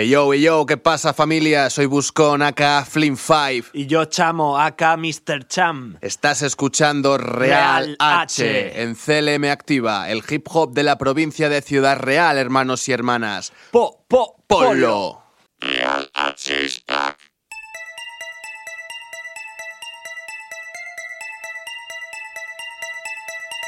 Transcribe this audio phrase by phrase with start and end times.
[0.00, 1.68] Hey yo, hey yo, ¿qué pasa familia?
[1.68, 3.66] Soy Buscón, acá Flynn5.
[3.74, 5.46] Y yo chamo, acá Mr.
[5.46, 5.98] Cham.
[6.00, 8.82] Estás escuchando Real, Real H, H.
[8.82, 13.52] en CLM Activa, el hip hop de la provincia de Ciudad Real, hermanos y hermanas.
[13.72, 14.68] Po, po, polo.
[14.70, 15.22] Polo.
[15.60, 17.18] Real H is back.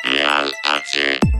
[0.05, 1.32] Real H.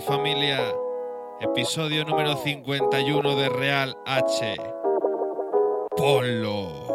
[0.00, 0.74] familia?
[1.40, 4.56] Episodio número 51 de Real H.
[5.96, 6.87] Polo.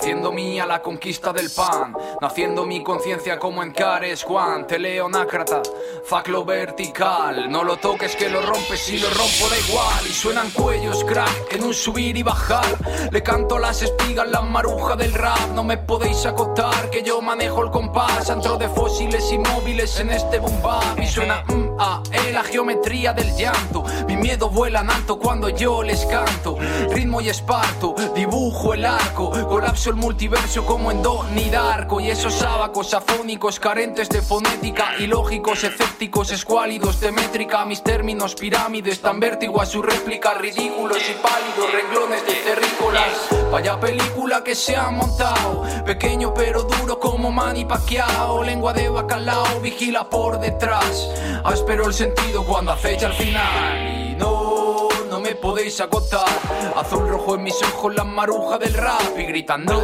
[0.00, 5.60] Haciendo mía la conquista del pan, naciendo mi conciencia como en Cares Juan, teleonácrata,
[6.06, 10.50] faclo vertical, no lo toques que lo rompes y lo rompo da igual, y suenan
[10.52, 12.78] cuellos crack en un subir y bajar,
[13.12, 17.62] le canto las espigas la maruja del rap, no me podéis acotar que yo manejo
[17.62, 22.44] el compás, antro de fósiles inmóviles en este boom bap, y suena mm, ah, la
[22.44, 26.56] geometría del llanto, mi miedo vuela en alto cuando yo les canto,
[26.90, 32.34] ritmo y esparto, dibujo el arco, colapso el multiverso como en Donnie Darko y esos
[32.34, 39.60] sábacos afónicos carentes de fonética ilógicos, escépticos, escuálidos de métrica, mis términos pirámides tan vértigo
[39.60, 43.39] a su réplica, ridículos y pálidos renglones de terrícolas.
[43.50, 49.60] Vaya película que se ha montado, pequeño pero duro como Manny Pacquiao, lengua de bacalao,
[49.60, 51.10] vigila por detrás,
[51.44, 53.88] áspero el sentido cuando acecha al final.
[53.88, 56.28] Y no no me podéis agotar.
[56.76, 59.18] Azul rojo en mis ojos, la maruja del rap.
[59.18, 59.82] Y gritan no,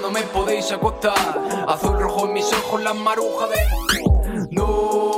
[0.00, 1.66] no me podéis agotar.
[1.68, 5.13] Azul rojo en mis ojos, la maruja del no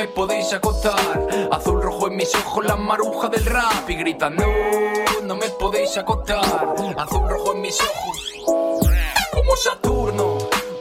[0.00, 1.28] me podéis acotar.
[1.50, 4.46] Azul rojo en mis ojos, la maruja del rap y gritan no,
[5.24, 6.74] no me podéis acotar.
[6.96, 8.18] Azul rojo en mis ojos,
[9.32, 10.29] como Saturno.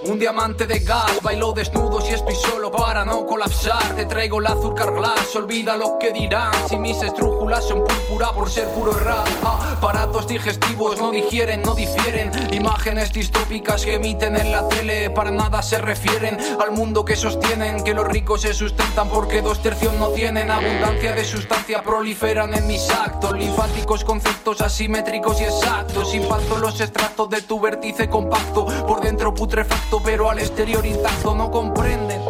[0.09, 3.95] Un diamante de gas, bailo desnudo si estoy solo para no colapsar.
[3.95, 6.51] Te traigo la azúcar glass, olvida lo que dirán.
[6.67, 9.27] Si mis estrújulas son púrpura por ser puro rap.
[9.43, 12.31] Ah, aparatos digestivos no digieren, no difieren.
[12.51, 17.83] Imágenes distópicas que emiten en la tele para nada se refieren al mundo que sostienen.
[17.83, 20.49] Que los ricos se sustentan porque dos tercios no tienen.
[20.49, 23.37] Abundancia de sustancia proliferan en mis actos.
[23.37, 26.15] Linfáticos conceptos asimétricos y exactos.
[26.15, 28.65] Impacto los extractos de tu vértice compacto.
[28.87, 32.21] Por dentro putrefacto, pero al exterior intacto no comprenden.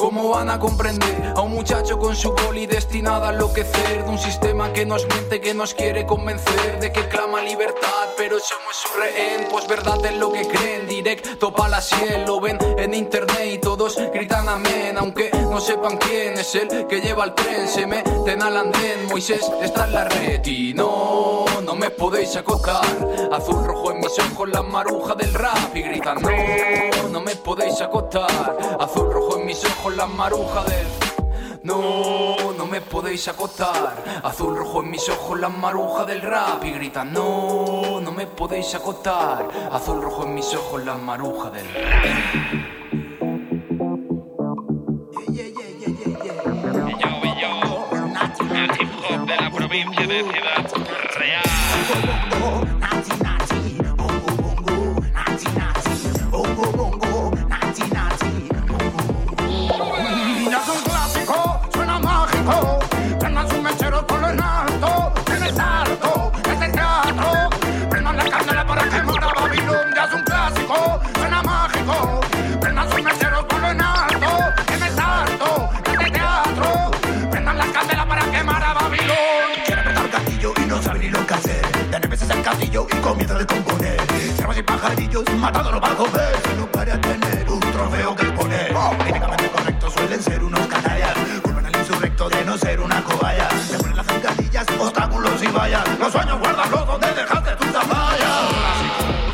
[0.00, 4.18] ¿Cómo van a comprender a un muchacho con su poli destinada a enloquecer de un
[4.18, 8.88] sistema que nos miente, que nos quiere convencer de que clama libertad, pero somos su
[8.98, 9.46] rehén?
[9.50, 13.58] Pues verdad es lo que creen, directo para la cielo, lo ven en internet y
[13.58, 18.42] todos gritan amén, aunque no sepan quién es el que lleva el tren, se meten
[18.42, 22.86] al andén, Moisés está en la red y no, no me podéis acotar,
[23.32, 27.82] azul rojo en mis ojos, la maruja del rap y gritan no, no me podéis
[27.82, 30.86] acotar, azul rojo mis ojos, la maruja del...
[31.64, 33.96] No, no me podéis acotar.
[34.22, 36.64] Azul rojo en mis ojos, la maruja del rap.
[36.64, 39.48] Y gritan, no, no me podéis acotar.
[39.72, 42.04] Azul rojo en mis ojos, la maruja del rap.
[49.26, 50.69] De la provincia de Ciudad
[85.20, 88.96] partidos, matando los bancos de sino para tener un trofeo que poner oh.
[88.96, 93.48] Políticamente correctos suelen ser unos canallas, culpan al insurrecto de no ser una cobaya.
[93.68, 98.18] Se ponen las zancadillas, obstáculos y vallas, los sueños guárdalos donde dejaste tus zapatas.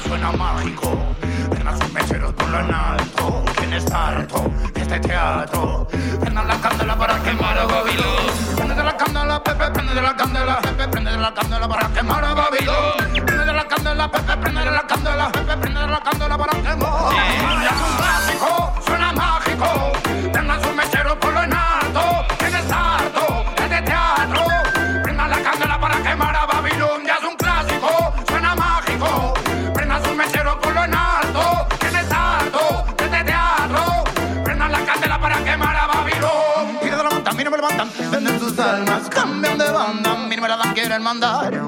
[0.07, 0.99] Suena mágico,
[1.51, 5.89] Verán sus mecheros por lo alto, quien está harto de este teatro.
[6.21, 8.57] Prendan las candelas para quemar a Babilón.
[8.57, 11.89] Prende de la candela, Pepe, prende de la candela, Pepe, prende de la candela para
[11.89, 13.26] quemar a Babilón.
[13.97, 17.15] Candela, Pepe, prende de la candela, Pepe, prende de la candela para quemar.
[17.63, 19.93] Ya es un clásico, suena mágico.
[20.33, 22.27] Prendan su mechero por lo en alto.
[22.41, 24.45] En el sarto, es de teatro.
[25.03, 27.07] Prendan la candela para quemar a Babilón.
[27.07, 29.33] Ya es un clásico, suena mágico.
[29.73, 31.67] Prendan su mechero por lo en alto.
[31.81, 34.05] En el sarto, es de teatro.
[34.45, 36.79] Prendan la candela para quemar a Babilón.
[36.83, 37.91] Y de la levantan, mira me levantan.
[38.11, 40.17] Venden sus almas, cambian de banda.
[40.29, 41.67] Mira me la dan, quieren mandar.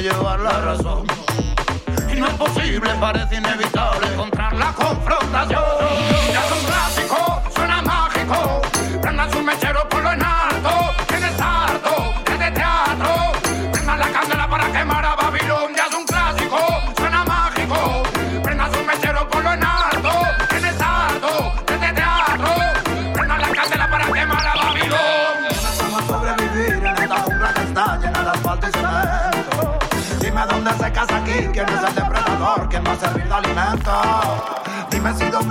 [0.00, 1.06] Llevar la razón.
[2.12, 5.77] Y no es posible, parece inevitable encontrar la confrontación.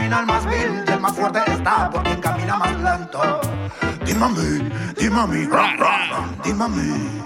[0.07, 3.41] El más vil y el más fuerte está por quien camina más lento.
[4.05, 7.21] Dime a mí, dime a mí, ra, ra, ra, dime a mí.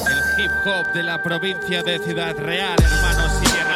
[0.00, 3.74] El hip hop de la provincia de Ciudad Real, hermanos Sierra.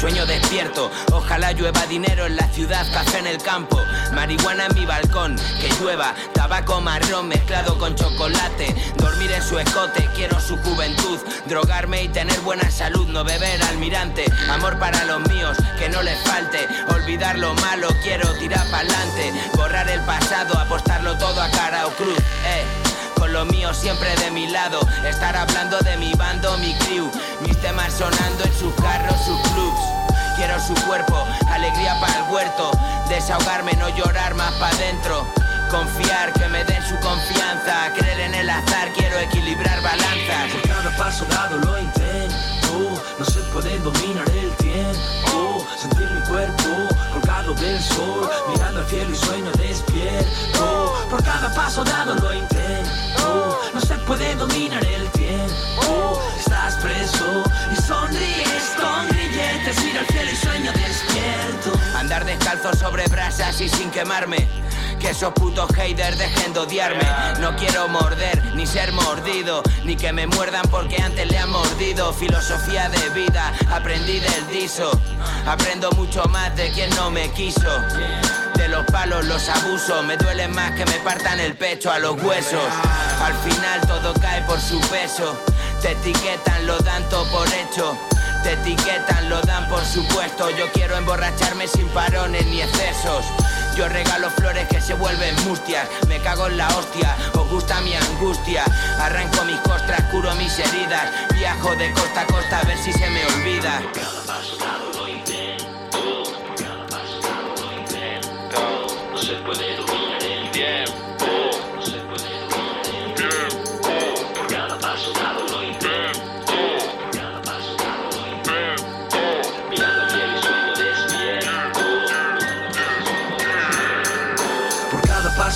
[0.00, 3.78] Sueño despierto, ojalá llueva dinero en la ciudad, café en el campo,
[4.14, 8.74] marihuana en mi balcón, que llueva, tabaco marrón mezclado con chocolate,
[9.20, 14.24] dormir en su escote, quiero su juventud, drogarme y tener buena salud, no beber almirante,
[14.48, 19.90] amor para los míos, que no les falte, olvidar lo malo, quiero tirar pa'lante, borrar
[19.90, 22.64] el pasado, apostarlo todo a cara o cruz, eh
[23.16, 24.80] con lo mío siempre de mi lado.
[25.04, 27.10] Estar hablando de mi bando, mi crew.
[27.42, 29.80] Mis temas sonando en sus carros, sus clubs.
[30.36, 32.70] Quiero su cuerpo, alegría para el huerto.
[33.10, 35.26] Desahogarme, no llorar más para adentro.
[35.70, 37.92] Confiar, que me den su confianza.
[37.96, 40.50] Creer en el azar, quiero equilibrar balanzas.
[40.52, 45.64] Por cada paso dado lo intento, no se puede dominar el tiempo.
[45.80, 46.64] Sentir mi cuerpo
[47.12, 51.06] colgado del sol, mirando al cielo y sueño despierto.
[51.08, 55.29] Por cada paso dado lo intento, no se puede dominar el tiempo.
[56.38, 57.42] Estás preso
[57.72, 61.72] y sonríes con grilletes, mira al cielo y sueño despierto.
[61.96, 64.48] Andar descalzo sobre brasas y sin quemarme.
[64.98, 67.04] Que esos putos haters dejen de odiarme.
[67.40, 72.12] No quiero morder, ni ser mordido, ni que me muerdan porque antes le han mordido.
[72.12, 74.90] Filosofía de vida, aprendí del diso.
[75.46, 77.70] Aprendo mucho más de quien no me quiso.
[78.54, 82.20] De los palos los abusos, me duelen más que me partan el pecho a los
[82.22, 82.62] huesos.
[83.22, 85.38] Al final todo cae por su peso.
[85.80, 87.96] Te etiquetan, lo dan todo por hecho.
[88.42, 90.50] Te etiquetan, lo dan por supuesto.
[90.50, 93.24] Yo quiero emborracharme sin parones ni excesos.
[93.76, 95.88] Yo regalo flores que se vuelven mustias.
[96.08, 98.64] Me cago en la hostia, os gusta mi angustia.
[98.98, 101.10] Arranco mis costras, curo mis heridas.
[101.34, 103.80] Viajo de costa a costa a ver si se me olvida.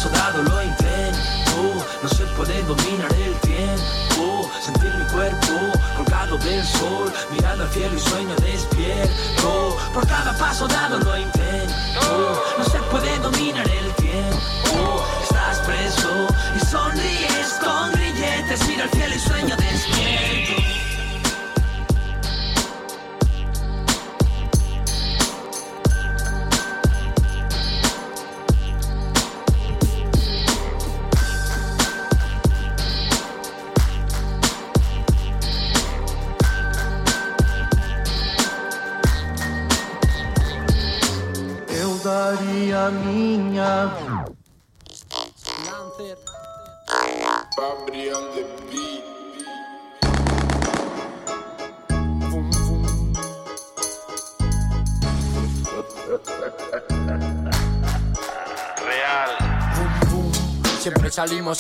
[0.04, 4.50] Cada paso dado lo intento, no se puede dominar el tiempo.
[4.60, 9.76] Sentir mi cuerpo colgado del sol, mirando al cielo y sueño despierto.
[9.92, 15.04] Por cada paso dado lo intento, no se puede dominar el tiempo.
[15.22, 20.63] Estás preso y sonríes con grilletes, mira al cielo y sueño despierto.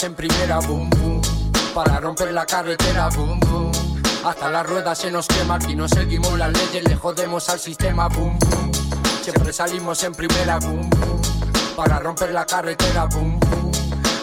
[0.02, 1.22] En primera, boom, boom.
[1.72, 3.72] para romper la carretera, boom, boom.
[4.24, 8.08] Hasta la rueda se nos quema, aquí no seguimos las leyes, le jodemos al sistema,
[8.08, 8.72] boom, boom.
[9.22, 11.22] Siempre salimos en primera, boom, boom.
[11.76, 13.38] Para romper la carretera, boom.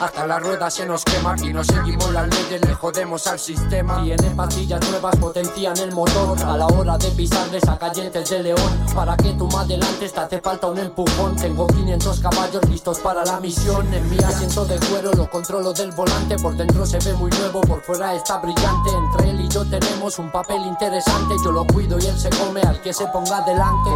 [0.01, 4.03] Hasta la rueda se nos quema, aquí no seguimos las leyes, le jodemos al sistema.
[4.03, 6.41] Tiene pastillas nuevas, potencian el motor.
[6.43, 8.86] A la hora de pisarle saca dientes de león.
[8.96, 11.36] Para que tú más adelante te hace falta un empujón.
[11.36, 13.93] Tengo 500 caballos listos para la misión.
[13.93, 16.36] En mi asiento de cuero lo controlo del volante.
[16.38, 18.89] Por dentro se ve muy nuevo, por fuera está brillante.
[18.89, 21.36] Entre él y yo tenemos un papel interesante.
[21.46, 23.91] Yo lo cuido y él se come al que se ponga delante.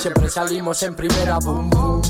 [0.00, 2.00] Siempre salimos en primera, boom, boom.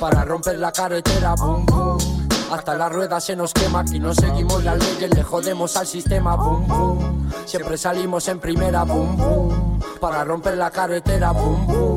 [0.00, 2.09] Para romper la carretera, boom, boom.
[2.50, 6.34] Hasta la rueda se nos quema, aquí no seguimos las leyes, le jodemos al sistema,
[6.34, 7.30] boom, boom.
[7.46, 9.80] Siempre salimos en primera, boom, boom.
[10.00, 11.89] Para romper la carretera, boom, boom.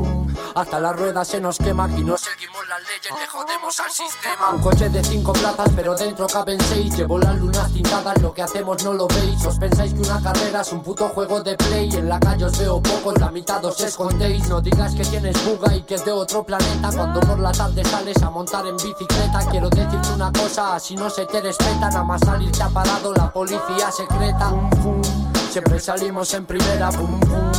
[0.54, 4.50] Hasta la rueda se nos quema, aquí no seguimos las leyes, le jodemos al sistema.
[4.52, 6.96] Un coche de cinco plazas, pero dentro caben seis.
[6.96, 9.44] Llevo las lunas tintadas, lo que hacemos no lo veis.
[9.44, 11.90] Os pensáis que una carrera es un puto juego de play.
[11.96, 14.48] En la calle os veo pocos, la mitad os escondéis.
[14.48, 16.90] No digas que tienes buga y que es de otro planeta.
[16.94, 21.10] Cuando por la tarde sales a montar en bicicleta, quiero decirte una cosa, si no
[21.10, 24.50] se te respeta, nada más salir te ha parado la policía secreta.
[24.50, 25.02] Boom, boom.
[25.50, 27.52] Siempre salimos en primera, boom, boom.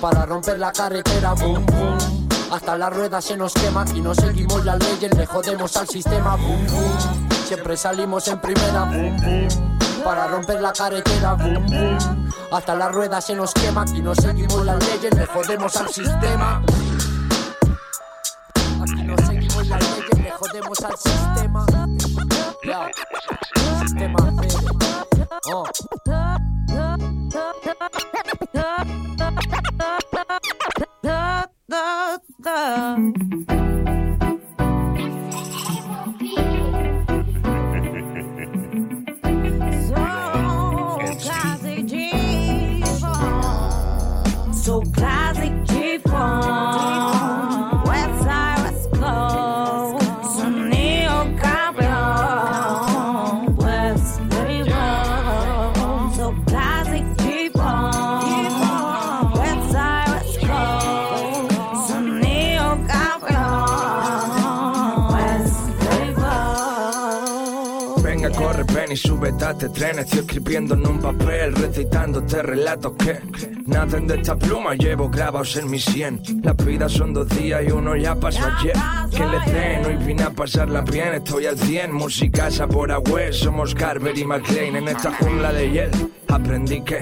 [0.00, 2.19] Para romper la carretera, boom, boom.
[2.50, 6.34] Hasta la rueda se nos quema y no seguimos las leyes, le jodemos al sistema,
[6.34, 7.28] boom, boom.
[7.46, 9.78] Siempre salimos en primera, boom, boom.
[10.02, 12.32] Para romper la carretera, boom, boom.
[12.50, 16.60] Hasta la rueda se nos quema y no seguimos las leyes, le jodemos al sistema.
[18.82, 21.66] Aquí no seguimos las leyes, le jodemos al sistema.
[22.64, 22.90] Ya.
[23.80, 24.16] Sistema.
[25.52, 25.64] Oh.
[32.42, 34.19] So
[69.30, 69.98] ven y súbete a este tren.
[69.98, 73.20] Estoy escribiendo en un papel, recitándote relatos que
[73.66, 74.74] nacen de esta pluma.
[74.74, 76.20] Llevo grabados en mi sien.
[76.42, 78.74] Las vidas son dos días y uno ya pasó ayer.
[79.10, 81.14] Que le den, hoy vine a pasarla bien.
[81.14, 83.32] Estoy al 100, música por agüe.
[83.32, 85.90] Somos Carver y McLean en esta jungla de hiel.
[86.28, 87.00] Aprendí que.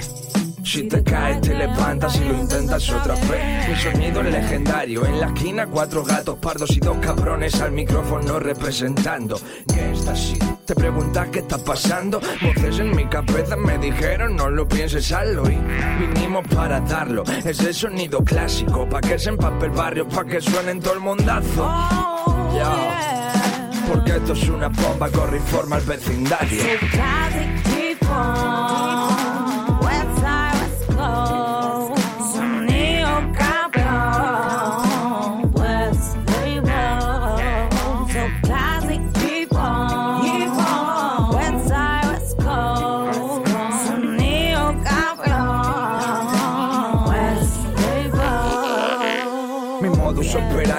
[0.69, 3.71] Si te caes, te levantas y lo intentas otra vez.
[3.71, 5.07] Mi sonido es legendario.
[5.07, 9.41] En la esquina, cuatro gatos pardos y dos cabrones al micrófono representando.
[9.67, 10.39] ¿Qué está así?
[10.67, 12.21] Te preguntas qué está pasando.
[12.43, 15.51] Voces en mi cabeza me dijeron no lo pienses, hazlo.
[15.51, 15.57] Y
[16.01, 17.25] vinimos para darlo.
[17.47, 18.87] Es el sonido clásico.
[18.91, 21.65] Pa' que se empape el barrio, pa' que suene en todo el mundazo.
[22.55, 23.33] Ya.
[23.89, 26.63] Porque esto es una bomba, corre y forma el vecindario.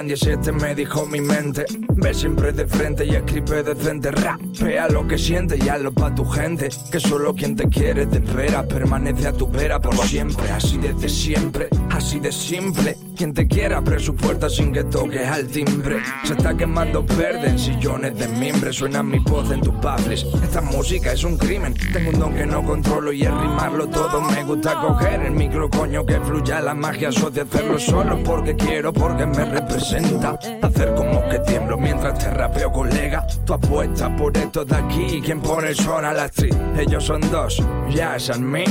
[0.10, 5.20] 17 me dijo mi mente Ve siempre de frente y escribe decente Rapea lo que
[5.20, 9.34] sientes y hazlo pa' tu gente Que solo quien te quiere te espera Permanece a
[9.34, 14.16] tu vera por siempre Así desde siempre, así de simple Quien te quiera abre su
[14.16, 19.04] puerta sin que toques al timbre Se está quemando verde en sillones de mimbre Suena
[19.04, 22.64] mi voz en tus baffles Esta música es un crimen Tengo un don que no
[22.64, 27.32] controlo y arrimarlo todo Me gusta coger el micro coño que fluya la magia Soy
[27.32, 29.99] de hacerlo solo porque quiero, porque me representa
[30.62, 33.26] Hacer como que tiemblo mientras te rapeo, colega.
[33.46, 35.22] Tu apuesta por esto de aquí.
[35.22, 36.56] Quien pone el a la actriz.
[36.78, 38.66] Ellos son dos, Jazz and me.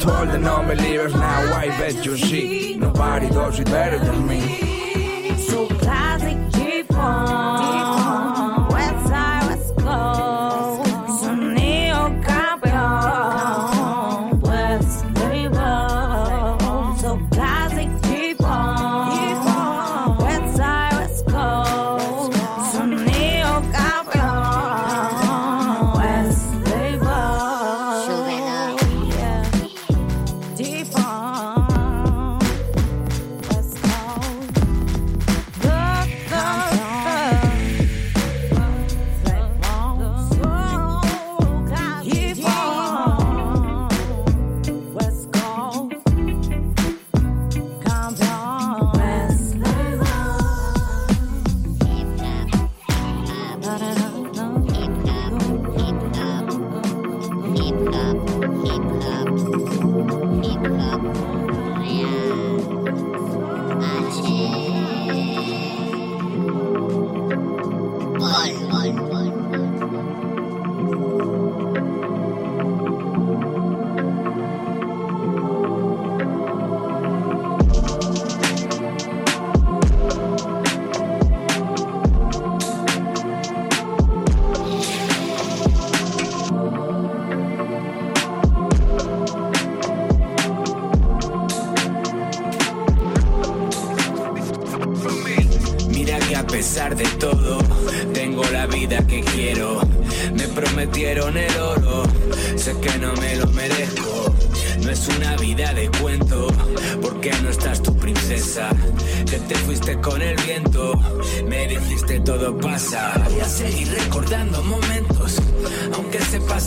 [0.00, 2.76] To all the non-believers now, I bet you see.
[2.76, 4.78] Nobody does it better than me.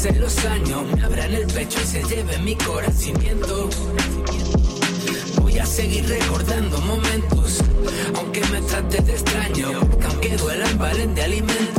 [0.01, 0.83] Pasen los años.
[0.95, 3.69] Me abran el pecho y se lleve mi conocimiento.
[5.41, 7.59] Voy a seguir recordando momentos,
[8.15, 11.71] aunque me trate de extraño, porque aunque duelan valen de alimento.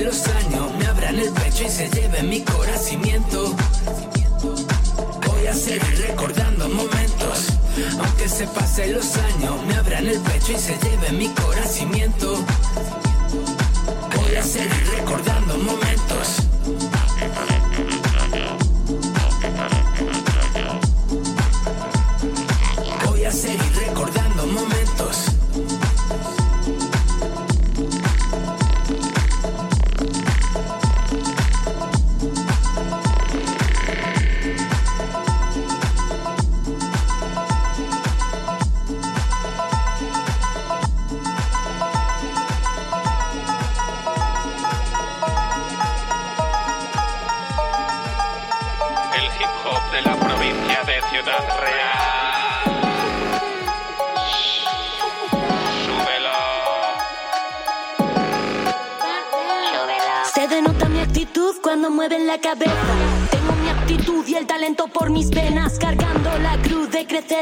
[0.00, 3.54] Pasen los años, me abran el pecho y se lleve mi conocimiento.
[5.26, 7.46] Voy a seguir recordando momentos.
[7.98, 12.36] Aunque se pasen los años, me abran el pecho y se lleve mi conocimiento.
[14.16, 16.39] Voy a seguir recordando momentos.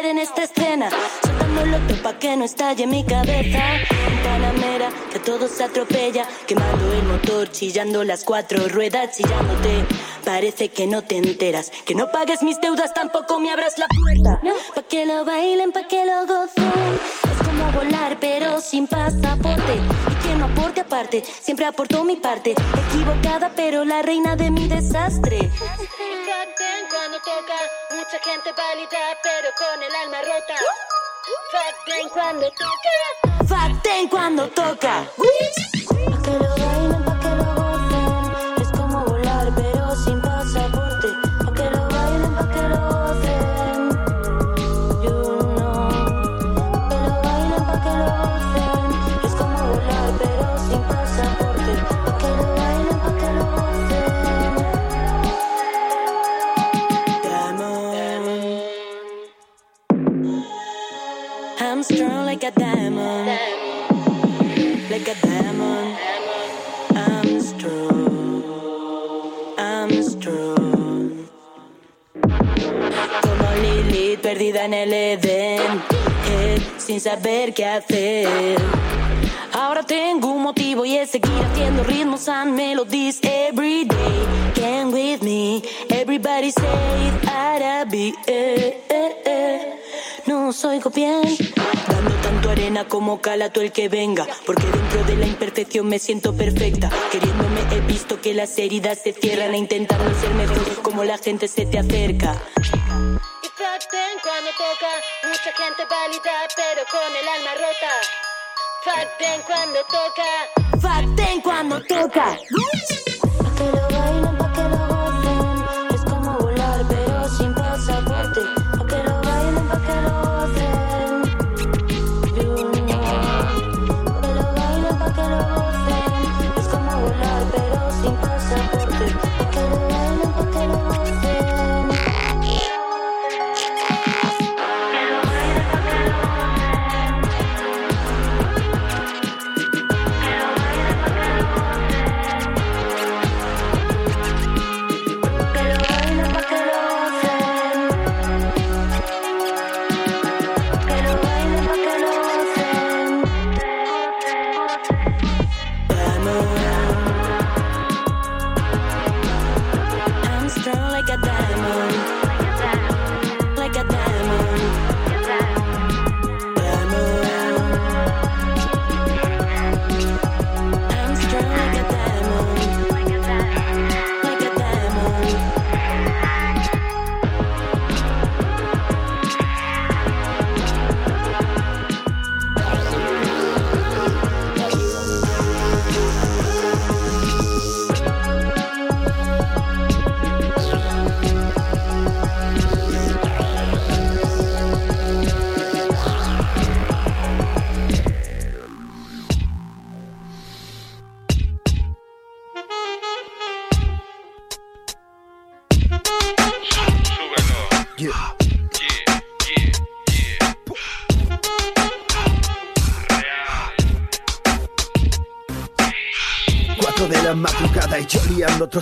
[0.04, 0.90] En esta escena.
[1.22, 3.76] Soltando loto pa' que no estalle mi cabeza.
[4.06, 9.84] En Panamera, que todo se atropella, quemando el motor, chillando las cuatro ruedas, chillándote.
[10.24, 14.40] Parece que no te enteras, que no pagues mis deudas, tampoco me abras la puerta.
[14.74, 16.72] Pa' que lo bailen, pa' que lo gocen.
[17.30, 19.74] Es como volar, pero sin pasaporte.
[20.10, 22.54] Y quien no aporte aparte, siempre aportó mi parte.
[22.90, 25.50] Equivocada, pero la reina de mi desastre.
[26.90, 27.54] Cuando toca,
[28.10, 30.54] mucha gente válida, pero con el alma rota.
[31.52, 33.46] Facten cuando toca.
[33.46, 35.06] Facten cuando toca.
[76.98, 78.58] Sin saber qué hacer.
[79.52, 84.26] Ahora tengo un motivo y es seguir haciendo ritmos and melodies every day.
[84.54, 88.14] Can with me, everybody say Arabi.
[88.26, 89.80] Eh, eh, eh.
[90.26, 91.22] No soy bien,
[91.88, 94.26] dando tanto arena como calato el que venga.
[94.44, 96.90] Porque dentro de la imperfección me siento perfecta.
[97.10, 101.48] Queriéndome he visto que las heridas se cierran e intentando ser mejor como la gente
[101.48, 102.36] se te acerca.
[103.58, 104.86] Facten cuando toca,
[105.24, 107.92] mucha gente válida, pero con el alma rota.
[108.84, 110.80] Facten cuando toca.
[110.80, 112.38] Facten cuando toca.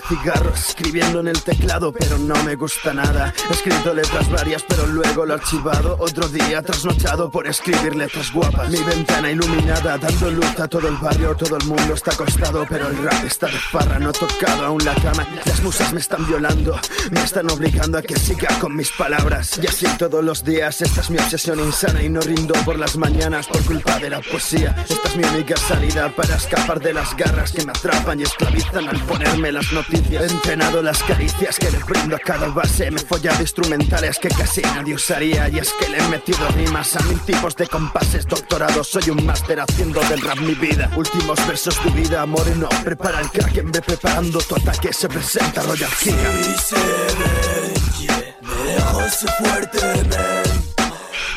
[0.09, 2.15] Cigarro Escribiendo en el teclado pero
[2.57, 3.33] gusta nada.
[3.49, 5.97] He escrito letras varias pero luego lo he archivado.
[5.99, 8.71] Otro día trasnochado por escribir letras guapas.
[8.71, 11.37] Mi ventana iluminada dando luz a todo el barrio.
[11.37, 13.99] Todo el mundo está acostado pero el rap está de farra.
[13.99, 15.27] No tocado aún la cama.
[15.45, 16.79] Las musas me están violando.
[17.11, 19.61] Me están obligando a que siga con mis palabras.
[19.62, 22.03] Y así todos los días Esta es mi obsesión insana.
[22.03, 24.75] Y no rindo por las mañanas Por culpa de la poesía.
[24.88, 28.88] Esta es mi única salida para escapar de las garras que me atrapan y esclavizan
[28.88, 30.23] al ponerme las noticias.
[30.23, 32.91] He entrenado las caricias que le brindo a cada base.
[32.91, 35.49] Me he follado instrumentales que casi nadie usaría.
[35.49, 38.27] Y es que le he metido rimas a mil tipos de compases.
[38.27, 40.91] Doctorado, soy un máster haciendo del rap mi vida.
[40.97, 42.69] Últimos versos de vida, moreno.
[42.85, 44.93] Prepara el kraken, ve preparando tu ataque.
[44.93, 46.17] Se presenta Royal Giga.
[48.43, 49.81] Me dejaste fuerte,
[50.11, 50.57] man.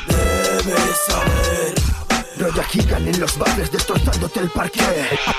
[0.08, 1.89] Debes saber.
[2.40, 4.80] Royal Gigan en los bares destrozándote el parque.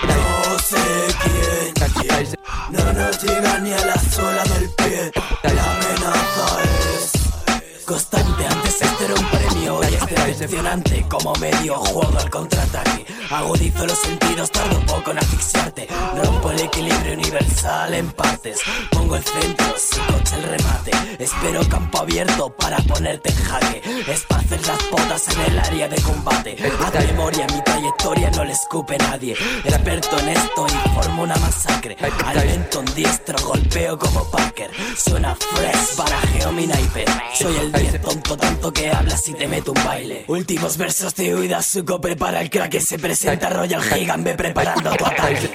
[0.07, 0.77] No sé
[1.23, 2.29] quién.
[2.71, 5.11] No nos llega ni a la sola del pie.
[5.43, 8.47] La amenaza es constante.
[8.47, 11.07] Antes este era un premio y es decepcionante.
[11.09, 13.07] Como medio juego al contraataque.
[13.31, 15.87] Agudizo los sentidos, tardo poco en asfixiarte.
[16.21, 18.59] Rompo el equilibrio universal en partes.
[18.91, 20.91] Pongo el centro, sin coche el remate.
[21.17, 23.83] Espero campo abierto para ponerte en jaque.
[24.09, 26.57] Esparces las potas en el área de combate.
[26.85, 29.37] Haz memoria, mi trayectoria no le escupe nadie.
[29.65, 31.97] Experto en esto y formo una masacre.
[32.27, 34.71] Alimento un diestro, golpeo como Parker.
[34.97, 37.05] Suena fresh, barajeo mi naipe.
[37.39, 40.25] Soy el 10 tonto, tanto que hablas y te meto un baile.
[40.27, 44.91] Últimos versos de huida, suco prepara el crack que se presenta Royal Gigan, ve preparando
[44.97, 45.51] tu ataque.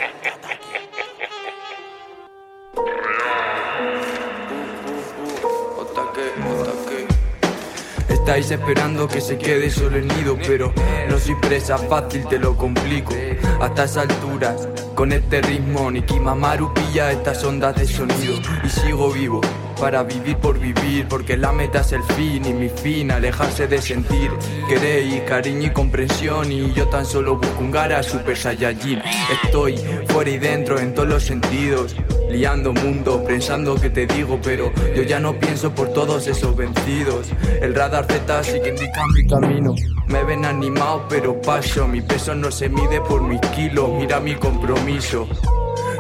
[8.07, 10.73] Estáis esperando que se quede solo el nido, pero
[11.09, 13.15] no soy presa fácil, te lo complico.
[13.59, 14.55] Hasta esa altura,
[14.93, 19.41] con este ritmo, Niki Mamaru pilla estas ondas de sonido y sigo vivo.
[19.79, 23.81] Para vivir por vivir, porque la meta es el fin y mi fin, alejarse de
[23.81, 24.31] sentir.
[24.67, 29.01] Queréis cariño y comprensión, y yo tan solo busco un gara super saiyajin.
[29.43, 31.95] Estoy fuera y dentro en todos los sentidos.
[32.29, 37.27] liando mundo, pensando que te digo, pero yo ya no pienso por todos esos vencidos.
[37.61, 39.75] El radar Z sí que indica mi camino.
[40.07, 41.87] Me ven animado, pero paso.
[41.87, 45.27] Mi peso no se mide por mis kilos, mira mi compromiso.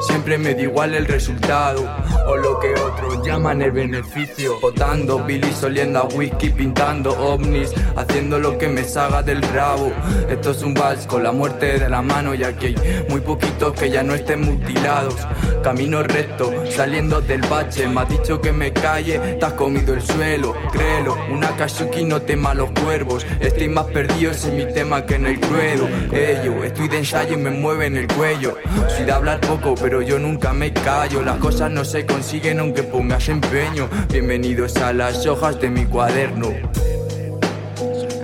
[0.01, 1.83] Siempre me da igual el resultado
[2.27, 4.59] o lo que otros llaman el beneficio.
[4.59, 9.91] Votando, Billy oliendo a whisky, pintando ovnis, haciendo lo que me salga del rabo.
[10.29, 13.73] Esto es un vals con la muerte de la mano, ya que hay muy poquitos
[13.73, 15.15] que ya no estén mutilados.
[15.63, 17.87] Camino recto, saliendo del bache.
[17.87, 20.53] Me ha dicho que me calle, te has comido el suelo.
[20.71, 23.25] Créelo, una Kazuki no tema a los cuervos.
[23.39, 25.87] Estoy más perdido en mi tema que en el ruedo.
[26.11, 28.57] Ello, estoy de ensayo y me mueve en el cuello.
[28.95, 31.21] Soy de hablar poco, pero yo nunca me callo.
[31.21, 33.87] Las cosas no se consiguen aunque pongas empeño.
[34.11, 36.47] Bienvenidos a las hojas de mi cuaderno.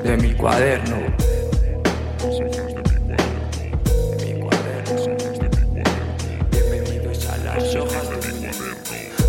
[0.04, 0.98] De mi cuaderno.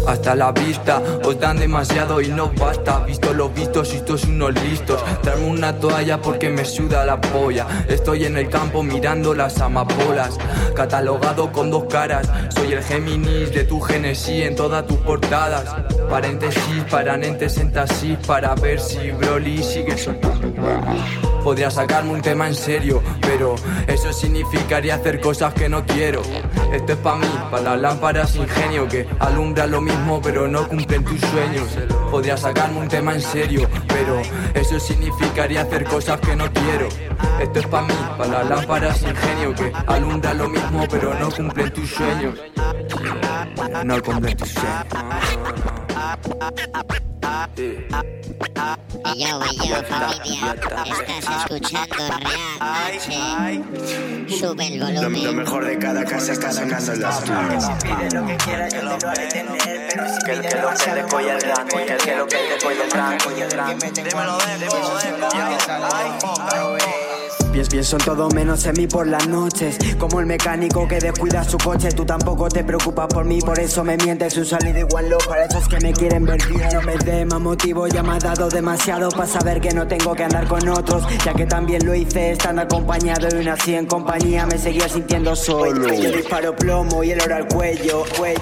[0.07, 3.01] Hasta la vista, os dan demasiado y no basta.
[3.01, 5.03] Visto los vistos y estos unos listos.
[5.23, 7.67] Darme una toalla porque me suda la polla.
[7.89, 10.39] Estoy en el campo mirando las amapolas.
[10.75, 12.29] Catalogado con dos caras.
[12.55, 15.65] Soy el Géminis de tu Genesis en todas tus portadas.
[16.11, 20.53] Paréntesis, paranentes en taxis para ver si Broly sigue soltando.
[21.43, 23.57] Podría sacarme un tema en serio, pero
[23.89, 26.23] eso significaría hacer cosas que no quiero.
[26.73, 31.05] Esto es para mí, para las lámparas ingenio que alumbra lo mismo pero no cumplen
[31.05, 31.69] tus sueños.
[32.11, 34.23] Podría sacarme un tema en serio, pero
[34.55, 36.89] eso significaría hacer cosas que no quiero.
[37.41, 41.71] Esto es para mí, para las lámparas ingenio que alumbra lo mismo pero no cumplen
[41.73, 42.39] tus sueños.
[43.85, 44.87] No cumplen tus sueños.
[49.15, 50.57] Yo, yo, familia,
[51.09, 53.63] estás escuchando Real H.
[54.37, 55.25] Sube el Lo, volumen.
[55.25, 57.71] lo mejor de cada casa está sonando en las tuyas.
[57.83, 59.89] Pide lo que quiera, yo te lo haré tener.
[59.89, 62.27] Pero si que el que lo que te coge el gran, que el que lo
[62.27, 63.79] que te coge el gran, coge el gran.
[63.79, 64.39] Dímelo,
[67.53, 69.77] Pienso, en todo menos en mí por las noches.
[69.99, 71.91] Como el mecánico que descuida su coche.
[71.91, 74.39] Tú tampoco te preocupas por mí, por eso me mientes.
[74.39, 76.41] Un salido igual lo para esos que me quieren ver.
[76.49, 79.87] Bien No me dé más motivo, ya me has dado demasiado Para saber que no
[79.87, 81.05] tengo que andar con otros.
[81.25, 85.37] Ya que también lo hice estando acompañado Y aún así en compañía me seguía sintiendo
[85.37, 85.93] solo.
[85.93, 88.41] Yo disparo plomo y el oro al cuello, cuello.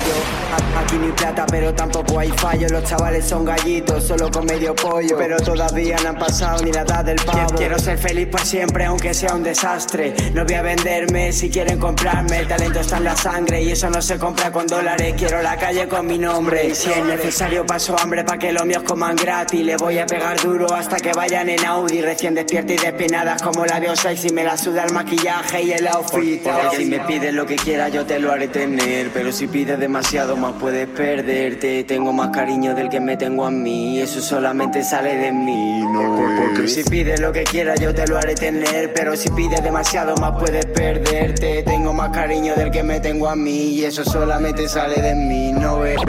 [0.78, 2.68] Aquí ni plata pero tampoco hay fallo.
[2.68, 5.16] Los chavales son gallitos, solo con medio pollo.
[5.18, 7.56] Pero todavía no han pasado ni la edad del pavo.
[7.56, 10.14] Quiero ser feliz para siempre aunque sea un desastre.
[10.34, 13.62] No voy a venderme si quieren comprarme El talento está en la sangre.
[13.62, 16.68] Y eso no se compra con dólares Quiero la calle con mi nombre.
[16.68, 19.64] Y si es necesario paso hambre para que los míos coman gratis.
[19.64, 22.02] Le voy a pegar duro hasta que vayan en Audi.
[22.02, 25.86] Recién despierta y despinadas como la veo sexy Me la suda el maquillaje y el
[25.88, 26.42] outfit.
[26.42, 29.10] Porque si me pides lo que quieras yo te lo haré tener.
[29.10, 31.84] Pero si pides demasiado más puedes perderte.
[31.84, 34.00] Tengo más cariño del que me tengo a mí.
[34.00, 38.18] Eso solamente sale de mí no Porque si pides lo que quieras yo te lo
[38.18, 41.62] haré tener Pero si pides demasiado más puedes perderte.
[41.62, 45.52] Tengo más cariño del que me tengo a mí Y eso solamente sale de mí
[45.52, 46.00] no ves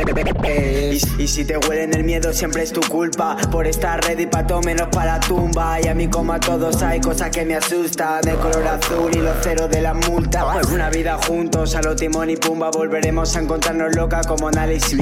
[0.43, 3.37] y, y si te huelen el miedo siempre es tu culpa.
[3.51, 5.79] Por estar ready pa' todo menos para la tumba.
[5.81, 8.21] Y a mí como a todos hay cosas que me asustan.
[8.21, 10.45] De color azul y los ceros de la multa.
[10.73, 12.71] Una vida juntos a lo timón y pumba.
[12.71, 14.97] Volveremos a encontrarnos loca como análisis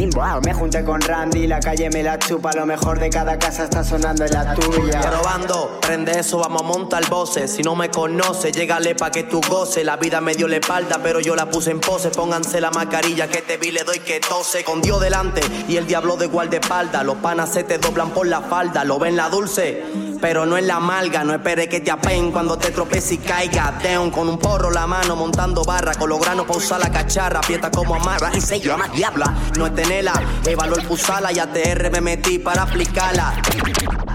[0.46, 2.52] Me junté con Randy, la calle me la chupa.
[2.54, 5.02] Lo mejor de cada casa está sonando en la tuya.
[5.02, 7.52] Probando, prende eso, vamos a montar voces.
[7.52, 9.84] Si no me conoce, llégale pa' que tú goces.
[9.84, 12.10] La vida me dio la espalda, pero yo la puse en pose.
[12.10, 14.64] Pónganse la mascarilla que te vi, le doy que tose.
[14.64, 17.04] Con Dios delante y el diablo de guardaespaldas.
[17.06, 19.84] Los panas se te doblan por la falda, lo ven la dulce.
[20.22, 23.80] Pero no en la amarga, no espere que te apen cuando te tropeces y caiga
[23.82, 27.42] down Con un porro la mano montando barra, con los granos pa' usar la cacharra,
[27.42, 29.34] fiesta como amarra y se llama diabla.
[29.58, 30.14] No es tenela,
[30.46, 33.34] evaluó el pusala y ATR me metí para aplicarla.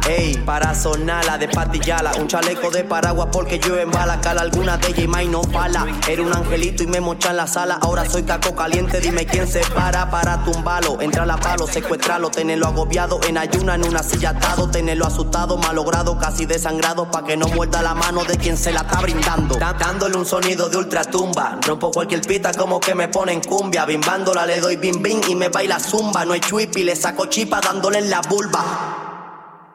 [0.07, 4.21] Ey, para sonarla de patillala Un chaleco de paraguas porque yo en bala.
[4.21, 7.47] Cala alguna de ella y no fala Era un angelito y me mocha en la
[7.47, 7.79] sala.
[7.81, 12.67] Ahora soy caco caliente, dime quién se para Para tumbarlo, entra a palo, secuestrarlo Tenerlo
[12.67, 13.19] agobiado.
[13.27, 17.81] En ayuna en una silla atado Tenerlo asustado, malogrado, casi desangrado Pa' que no muerda
[17.81, 19.57] la mano de quien se la está brindando.
[19.57, 21.59] Da- Dándole un sonido de ultratumba.
[21.67, 23.85] Rompo cualquier pita como que me pone en cumbia.
[23.87, 26.25] Bimbándola le doy bim bim y me baila zumba.
[26.27, 29.04] No hay chuipi, le saco chipa dándole en la vulva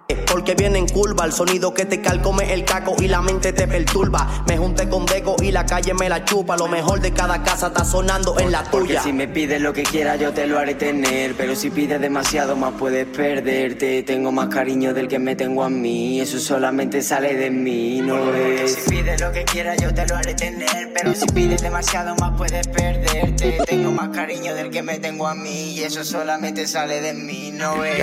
[0.09, 0.28] it.
[0.39, 1.25] Porque que viene en curva.
[1.25, 4.43] El sonido que te calcome el caco y la mente te perturba.
[4.47, 6.57] Me junté con Deco y la calle me la chupa.
[6.57, 9.03] Lo mejor de cada casa está sonando en la Porque tuya.
[9.03, 11.35] si me pides lo que quiera yo te lo haré tener.
[11.35, 14.03] Pero si pides demasiado más puedes perderte.
[14.03, 16.21] Tengo más cariño del que me tengo a mí.
[16.21, 20.07] Eso solamente sale de mí, no Porque es si pides lo que quiera yo te
[20.07, 20.91] lo haré tener.
[20.93, 23.57] Pero si pides demasiado más puedes perderte.
[23.67, 25.73] Tengo más cariño del que me tengo a mí.
[25.73, 27.99] Y eso solamente sale de mí, no es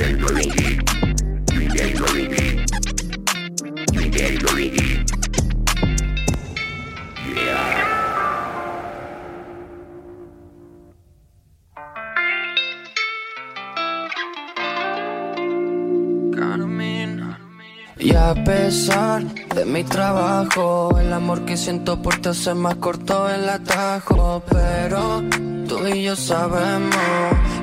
[0.00, 0.80] get your repeat.
[1.52, 2.70] You get your repeat.
[3.92, 4.89] You get your repeat.
[18.30, 19.24] A pesar
[19.56, 24.40] de mi trabajo, el amor que siento por ti hace más corto el atajo.
[24.48, 25.22] Pero
[25.66, 26.94] tú y yo sabemos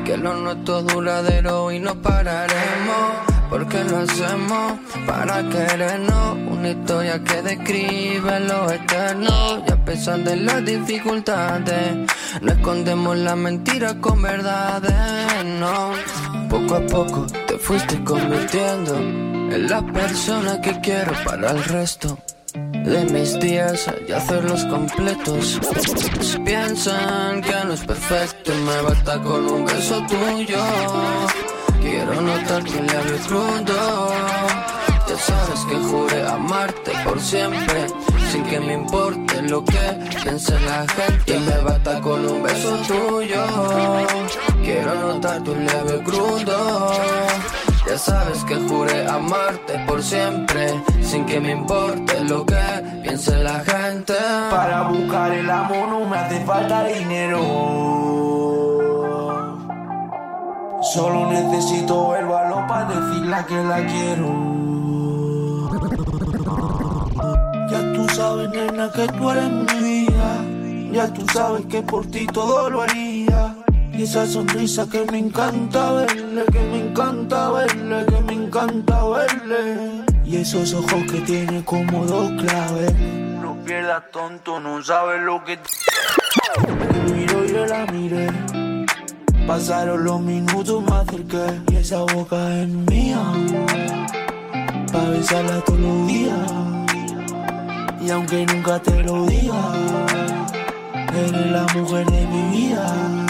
[0.04, 3.08] que lo nuestro es duradero y no pararemos.
[3.50, 4.74] Porque lo hacemos
[5.06, 9.64] para querernos, una historia que describe lo eterno.
[9.66, 15.92] Y a pesar de las dificultades, no escondemos la mentira con verdades, no.
[16.50, 22.18] Poco a poco te fuiste convirtiendo en la persona que quiero para el resto
[22.54, 25.60] de mis días y hacerlos completos.
[26.46, 30.64] Piensan que no es perfecto me basta con un beso tuyo.
[31.82, 34.12] Quiero notar tu labio crudo.
[35.08, 37.88] Ya sabes que juré amarte por siempre,
[38.32, 39.86] sin que me importe lo que
[40.24, 41.36] piense la gente.
[41.36, 43.46] Y me basta con un beso tuyo.
[44.64, 46.92] Quiero notar tu labio crudo.
[47.88, 52.56] Ya sabes que juré amarte por siempre, sin que me importe lo que
[53.02, 54.14] piense la gente.
[54.52, 57.40] Para buscar el amor no me hace falta dinero.
[60.94, 64.28] Solo necesito el valor para decirle que la quiero.
[67.72, 70.92] Ya tú sabes, nena, que tú eres mi vida.
[70.92, 73.07] Ya tú sabes que por ti todo lo haría.
[73.98, 80.04] Y esa sonrisa que me encanta verle, que me encanta verle, que me encanta verle.
[80.24, 82.94] Y esos ojos que tiene como dos claves.
[83.42, 85.58] No pierdas tonto, no sabes lo que.
[85.58, 88.28] Te miro y yo la miré.
[89.48, 91.62] Pasaron los minutos, me acerqué.
[91.72, 93.20] Y esa boca es mía.
[94.92, 96.52] Pa' besarla todos los días.
[98.00, 99.72] Y aunque nunca te lo diga,
[101.16, 103.28] eres la mujer de mi vida.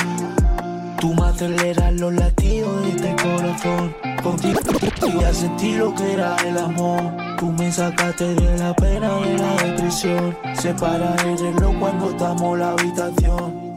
[1.00, 3.96] Tú me aceleras los latidos de este corazón.
[4.24, 4.60] Contigo
[5.22, 7.14] ya sentí lo que era el amor.
[7.38, 10.36] Tú me sacaste de la pena, de la depresión.
[10.56, 13.68] Separa el reloj cuando estamos la habitación.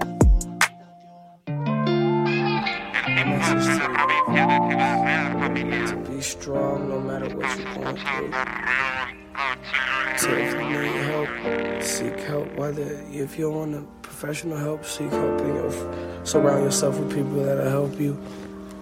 [6.11, 8.33] Be no matter what you're going through.
[10.17, 12.57] So if you need help, seek help.
[12.57, 15.41] Whether if you want a professional help, seek help.
[15.41, 18.19] And you'll surround yourself with people that'll help you,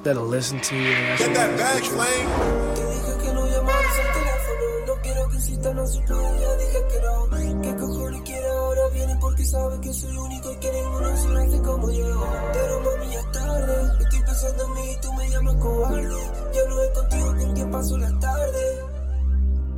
[0.03, 0.91] that'll listen to you.
[0.91, 5.87] And Get that bag, Dije que no llamaras al teléfono, no quiero que insistas, no
[5.87, 7.63] supe, ya dije que no.
[7.63, 8.89] ¿Qué cojones quiere ahora?
[8.93, 12.27] Viene porque sabe que soy único y que ninguno se hace como yo.
[12.53, 16.17] Pero mami, ya es tarde, estoy pensando en mí y tú me llamas cobarde.
[16.53, 18.79] Ya no es contigo con quien paso las tardes,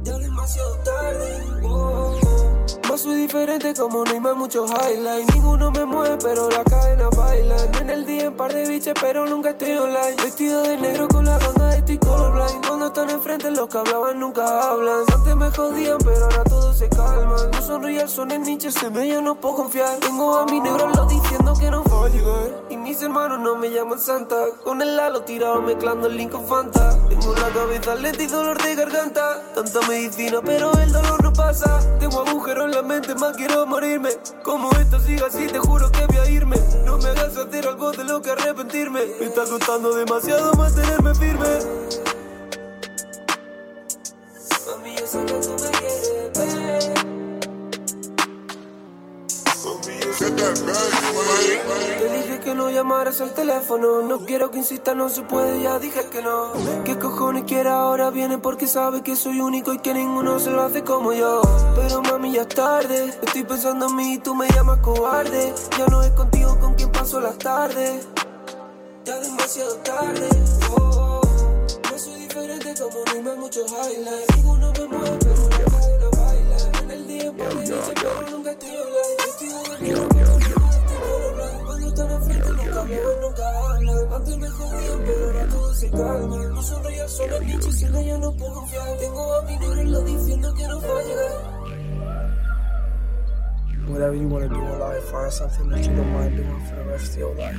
[0.05, 1.44] ya demasiado tarde.
[1.64, 2.39] Oh,
[2.88, 5.35] Más soy diferente como no hay más muchos highlights.
[5.35, 7.56] Ninguno me mueve, pero la cadena baila.
[7.80, 10.16] En el día en par de biches, pero nunca estoy online.
[10.22, 12.66] Vestido de negro con la banda de colorblind.
[12.66, 15.04] Cuando están enfrente, los que hablaban nunca hablan.
[15.12, 17.37] Antes me jodían, pero ahora todo se calma.
[17.52, 19.98] No sonríe, son en nicho, se ve, yo no puedo confiar.
[20.00, 22.64] Tengo a mi negro lado diciendo que no va a llegar.
[22.70, 24.37] Y mis hermanos no me llaman Santa.
[24.64, 26.96] Con el halo tirado mezclando el link con Fanta.
[27.09, 29.42] Tengo la cabeza lenta y dolor de garganta.
[29.54, 31.80] Tanta medicina, pero el dolor no pasa.
[31.98, 34.11] Tengo agujeros en la mente, más quiero morirme.
[34.42, 36.56] Como esto siga así, te juro que voy a irme.
[36.85, 39.00] No me hagas hacer algo de lo que arrepentirme.
[39.19, 41.48] Me está costando demasiado mantenerme firme.
[44.67, 47.19] Mami, yo sé que tú me quieres ver.
[50.21, 54.02] Te dije que no llamaras al teléfono.
[54.02, 56.52] No quiero que insistas, no se puede, ya dije que no.
[56.85, 58.10] ¿Qué cojones quiere ahora?
[58.10, 61.40] Viene porque sabe que soy único y que ninguno se lo hace como yo.
[61.75, 63.14] Pero mami, ya es tarde.
[63.23, 65.54] Estoy pensando en mí y tú me llamas cobarde.
[65.79, 68.06] Ya no es contigo con quien paso las tardes.
[69.06, 70.29] Ya demasiado tarde.
[70.77, 71.23] Oh, oh.
[71.90, 74.37] No soy diferente como no hay muchos highlights.
[74.37, 75.48] Ninguno me mueve, pero
[75.98, 76.56] la baila.
[76.83, 79.16] En el día por pero nunca estoy online.
[79.25, 80.10] Vestido
[82.09, 84.17] nunca.
[84.17, 84.48] Antes me
[85.07, 86.48] pero ahora todo se calma.
[86.48, 86.88] No solo
[87.40, 88.96] dicho, sin ella no puedo confiar.
[88.98, 90.81] Tengo a mi lo diciendo que no.
[93.88, 96.77] Whatever you want to do in life, find something that you don't mind doing for
[96.77, 97.59] the rest of your life.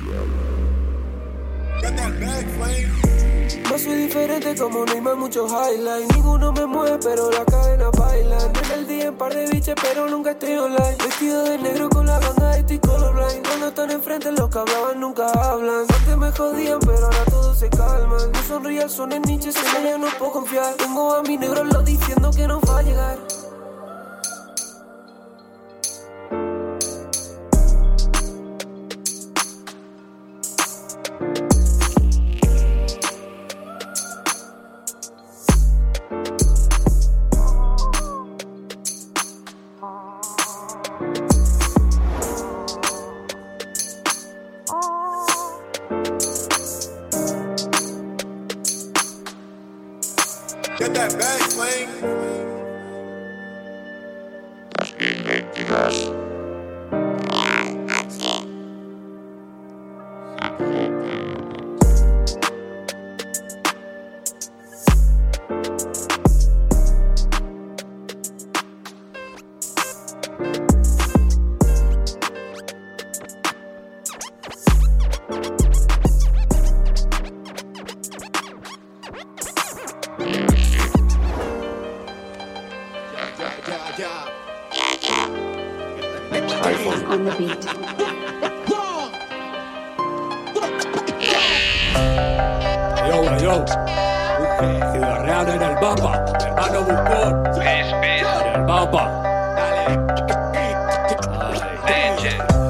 [3.72, 6.14] No soy diferente como Neymar, muchos highlights.
[6.14, 8.38] Ninguno me mueve, pero la cadena baila.
[8.64, 10.96] En el día en par de biches, pero nunca estoy online.
[11.02, 13.46] Vestido de negro con la banda, estoy colorblind.
[13.46, 15.86] Cuando están enfrente, los que hablaban nunca hablan.
[15.88, 18.30] Antes me jodían, pero ahora todo se calman.
[18.32, 20.74] No sonrías, son en niches, en ella no puedo confiar.
[20.74, 23.31] Tengo a mi negro lo diciendo que no va a llegar
[87.12, 87.62] on the beat.
[93.08, 93.64] Yo, yo.
[94.92, 96.24] Ciudad Real en el mapa.
[96.40, 97.32] Hermano Buscón.
[97.62, 99.02] En el mapa.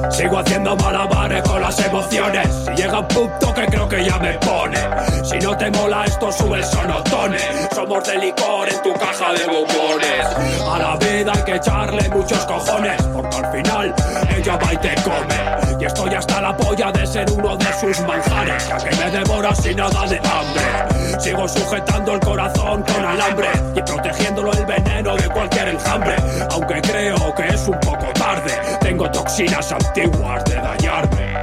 [0.09, 2.47] Sigo haciendo malabares con las emociones.
[2.65, 4.77] Si llega un punto que creo que ya me pone.
[5.23, 7.37] Si no te mola esto, sube el sonotone.
[7.83, 10.25] Somos de licor en tu caja de bombones.
[10.71, 13.01] A la vida hay que echarle muchos cojones.
[13.11, 13.95] Porque al final
[14.37, 15.81] ella va y te come.
[15.81, 18.69] Y estoy hasta la polla de ser uno de sus manjares.
[18.69, 21.19] Ya que me devora sin nada de hambre.
[21.19, 23.49] Sigo sujetando el corazón con alambre.
[23.75, 26.15] Y protegiéndolo el veneno de cualquier enjambre.
[26.51, 28.61] Aunque creo que es un poco tarde.
[28.79, 31.33] Tengo toxinas antiguas de dañarme.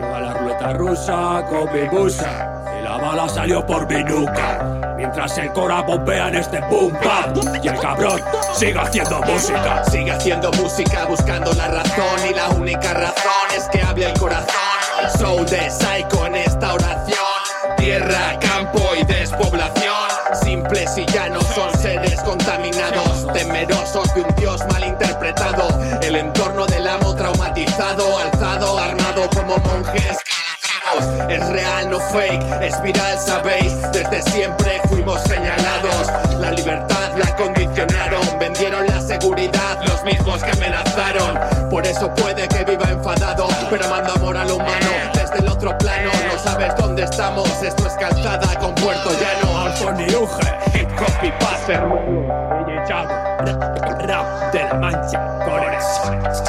[0.00, 2.64] Juega la ruleta rusa con mi musa.
[2.76, 4.79] Y la bala salió por mi nuca.
[5.12, 7.36] Mientras el cora bombea en este boom bap.
[7.64, 8.22] Y el cabrón
[8.54, 9.84] sigue haciendo música.
[9.90, 14.54] Sigue haciendo música buscando la razón y la única razón es que hable el corazón.
[15.18, 17.18] Soul de psycho en esta oración.
[17.76, 20.10] Tierra, campo y despoblación.
[20.44, 25.66] Simples y llanos son seres contaminados, temerosos de un dios malinterpretado.
[26.02, 30.18] El entorno del amo traumatizado, alzado, armado como monjes.
[31.28, 33.74] Es real, no fake, es viral, sabéis.
[33.92, 36.10] Desde siempre fuimos señalados.
[36.38, 41.38] La libertad la condicionaron, vendieron la seguridad, los mismos que amenazaron.
[41.70, 44.90] Por eso puede que viva enfadado, pero mando amor a lo humano.
[45.14, 47.48] Desde el otro plano, no sabes dónde estamos.
[47.62, 49.70] Esto es calzada con puerto llano.
[50.74, 51.30] Hip hop y
[52.90, 53.06] rap,
[54.06, 56.40] rap de la mancha, conexiones.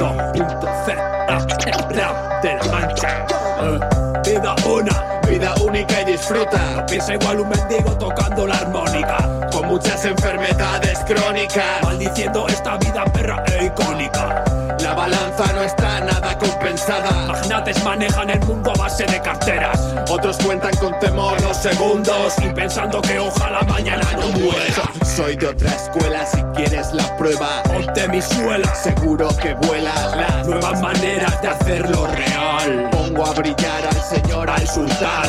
[0.00, 3.26] 2.0, rap, de la mancha.
[3.62, 3.78] Eh,
[4.24, 6.84] vida una, Vida única y disfruta.
[6.86, 9.16] piensa igual un mendigo tocando la armónica.
[9.52, 11.82] Con muchas enfermedades crónicas.
[11.84, 14.44] Maldiciendo esta vida perra e icónica.
[14.80, 17.10] La balanza no está nada compensada.
[17.28, 19.78] Magnates manejan el mundo a base de carteras.
[20.10, 22.34] Otros cuentan con temor los segundos.
[22.42, 24.89] Y pensando que ojalá mañana no muera.
[25.20, 27.62] Soy de otra escuela, si quieres la prueba.
[27.64, 28.74] Ponte mi suela.
[28.74, 32.88] Seguro que vuelas Las nuevas maneras de hacerlo real.
[32.90, 35.28] Pongo a brillar al señor, al sultán.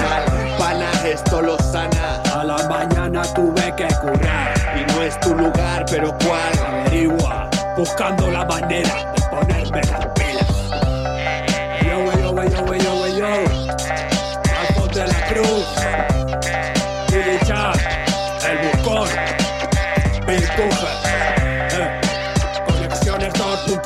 [0.58, 2.22] Pana, esto lo sana.
[2.34, 4.54] A la mañana tuve que currar.
[4.80, 6.66] Y no es tu lugar, pero cuál.
[6.66, 10.06] Averigua, buscando la manera de ponerme las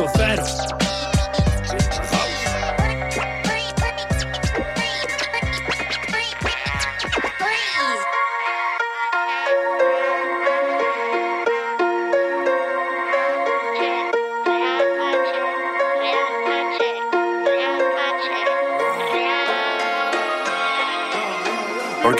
[0.08, 0.75] 2.0.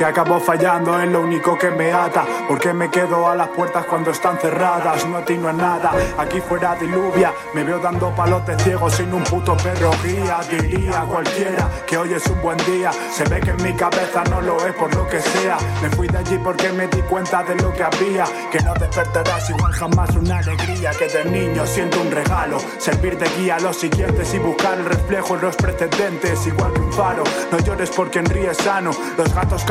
[0.06, 2.26] Porque acabo fallando en lo único que me ata.
[2.48, 5.04] Porque me quedo a las puertas cuando están cerradas.
[5.08, 7.34] No atino a nada, aquí fuera diluvia.
[7.56, 10.42] Me veo dando palotes ciegos sin un puto perro guía.
[10.48, 12.92] Diría cualquiera que hoy es un buen día.
[13.12, 15.58] Se ve que en mi cabeza no lo es por lo que sea.
[15.82, 18.26] Me fui de allí porque me di cuenta de lo que había.
[18.52, 20.92] Que no despertarás igual jamás una alegría.
[20.92, 22.60] Que de niño siento un regalo.
[22.78, 26.46] Servir de guía a los siguientes y buscar el reflejo en los precedentes.
[26.46, 27.24] Igual que un faro.
[27.52, 28.92] No llores porque en ríe sano.
[29.18, 29.64] Los gatos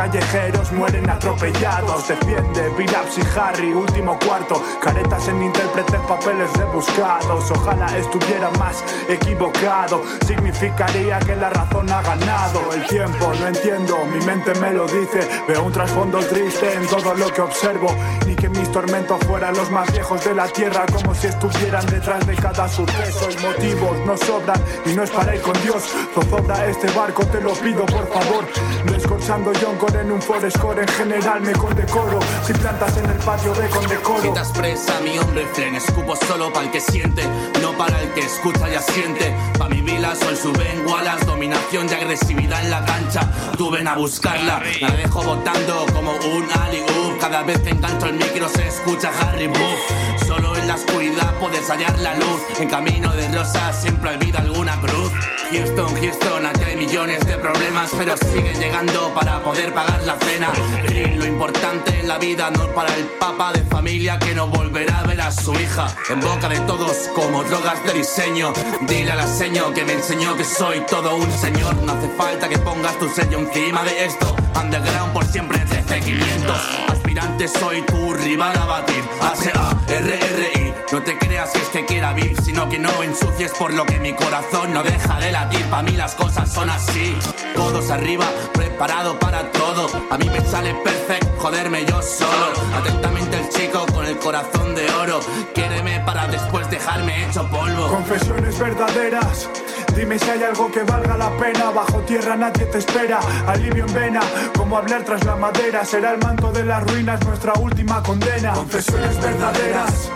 [0.74, 2.08] mueren atropellados.
[2.08, 4.62] Defiende Vilaps y Harry, último cuarto.
[4.82, 7.50] Caretas en intérpretes, papeles rebuscados.
[7.50, 10.02] Ojalá estuviera más equivocado.
[10.26, 12.60] Significaría que la razón ha ganado.
[12.72, 15.28] El tiempo, no entiendo, mi mente me lo dice.
[15.48, 17.94] Veo un trasfondo triste en todo lo que observo.
[18.26, 22.26] Ni que mis tormentos fueran los más viejos de la tierra, como si estuvieran detrás
[22.26, 23.28] de cada suceso.
[23.30, 25.84] Y motivos no sobran y no es para ir con Dios.
[26.14, 28.44] Zozobra este barco, te lo pido por favor.
[28.90, 32.20] Descorchando John con en un forest core en general me condecoro.
[32.46, 34.22] Si plantas en el patio ve con decoro.
[34.22, 37.24] Quitas presa, mi hombre fren, escupo solo para el que siente,
[37.60, 39.34] no para el que escucha y asiente.
[39.58, 43.28] Pa' mi vila sol suben gualas, dominación y agresividad en la cancha.
[43.58, 46.82] Tú ven a buscarla, la dejo botando como un ali
[47.20, 50.26] Cada vez que engancho el micro se escucha Harry Buff.
[50.26, 52.40] Solo en la oscuridad puedes hallar la luz.
[52.60, 55.12] En camino de rosas siempre olvida alguna cruz.
[55.54, 60.50] Houston, Houston, aquí hay millones de problemas, pero siguen llegando para poder pagar la cena.
[60.88, 64.98] Y lo importante en la vida no para el papa de familia que no volverá
[64.98, 65.94] a ver a su hija.
[66.10, 68.52] En boca de todos como drogas de diseño.
[68.88, 69.26] Dile a la
[69.74, 71.76] que me enseñó que soy todo un señor.
[71.76, 74.34] No hace falta que pongas tu sello encima de esto.
[74.60, 76.56] Underground por siempre 13500.
[76.88, 79.04] Aspirante soy tu rival a batir.
[79.20, 80.73] A-C-A-R-R-I.
[80.92, 83.98] No te creas que es que quiera vivir, sino que no ensucies por lo que
[83.98, 85.64] mi corazón no deja de latir.
[85.66, 87.16] Para mí las cosas son así.
[87.54, 89.88] Todos arriba, preparado para todo.
[90.10, 92.52] A mí me sale perfecto joderme yo solo.
[92.74, 95.20] Atentamente el chico con el corazón de oro.
[95.54, 97.88] Quiéreme para después dejarme hecho polvo.
[97.88, 99.48] Confesiones verdaderas.
[99.94, 101.70] Dime si hay algo que valga la pena.
[101.70, 103.20] Bajo tierra nadie te espera.
[103.46, 104.20] Alivio en vena,
[104.56, 105.84] como hablar tras la madera.
[105.84, 108.52] Será el manto de las ruinas nuestra última condena.
[108.52, 110.10] Confesiones verdaderas.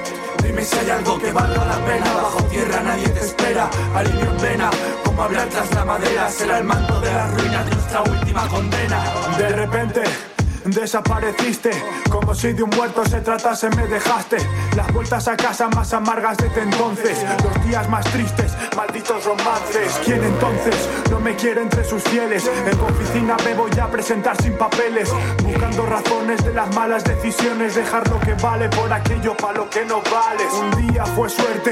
[0.59, 2.13] Dime si hay algo que valga la pena.
[2.15, 3.71] Bajo tierra nadie te espera.
[3.95, 4.71] Alivio en vena,
[5.05, 6.29] como hablar tras la madera.
[6.29, 9.05] Será el manto de las ruinas nuestra última condena.
[9.39, 10.38] De repente.
[10.65, 11.71] Desapareciste,
[12.11, 14.37] como si de un muerto se tratase, me dejaste.
[14.77, 20.01] Las vueltas a casa más amargas desde entonces, los días más tristes, malditos romances.
[20.05, 22.51] ¿Quién entonces no me quiere entre sus fieles?
[22.67, 25.11] En tu oficina me voy a presentar sin papeles,
[25.43, 29.85] buscando razones de las malas decisiones, dejar lo que vale por aquello para lo que
[29.85, 30.45] no vale.
[30.61, 31.71] Un día fue suerte.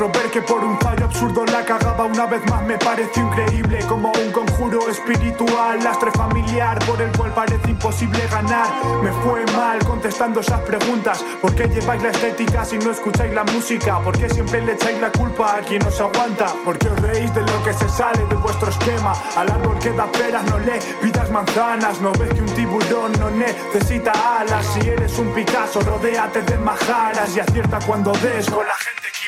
[0.00, 3.80] Otro ver que por un fallo absurdo la cagaba una vez más me pareció increíble
[3.86, 8.66] como un conjuro espiritual, lastre familiar por el cual parece imposible ganar.
[9.02, 11.22] Me fue mal contestando esas preguntas.
[11.42, 13.98] ¿Por qué lleváis la estética si no escucháis la música?
[13.98, 16.46] ¿Por qué siempre le echáis la culpa a quien os aguanta?
[16.64, 19.12] ¿Por qué os reís de lo que se sale de vuestro esquema?
[19.36, 22.00] Al árbol que da peras no le pidas manzanas.
[22.00, 24.64] No ves que un tiburón no necesita alas.
[24.72, 29.19] Si eres un Picasso, rodéate de majaras y acierta cuando des con la gente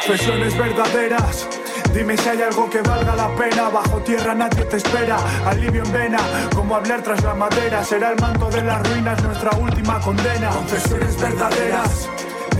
[0.00, 1.48] Confesiones verdaderas.
[1.94, 3.68] Dime si hay algo que valga la pena.
[3.70, 5.16] Bajo tierra nadie te espera.
[5.46, 6.18] Alivio en vena,
[6.54, 7.82] como hablar tras la madera.
[7.82, 10.50] Será el manto de las ruinas nuestra última condena.
[10.50, 12.08] Confesiones verdaderas.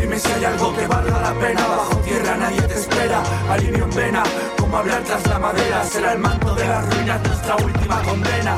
[0.00, 1.66] Dime si hay algo que valga la pena.
[1.66, 3.22] Bajo tierra nadie te espera.
[3.50, 4.22] Alivio en vena,
[4.58, 5.84] como hablar tras la madera.
[5.84, 7.56] Será el manto de las ruinas nuestra.
[7.56, 8.56] Última condena.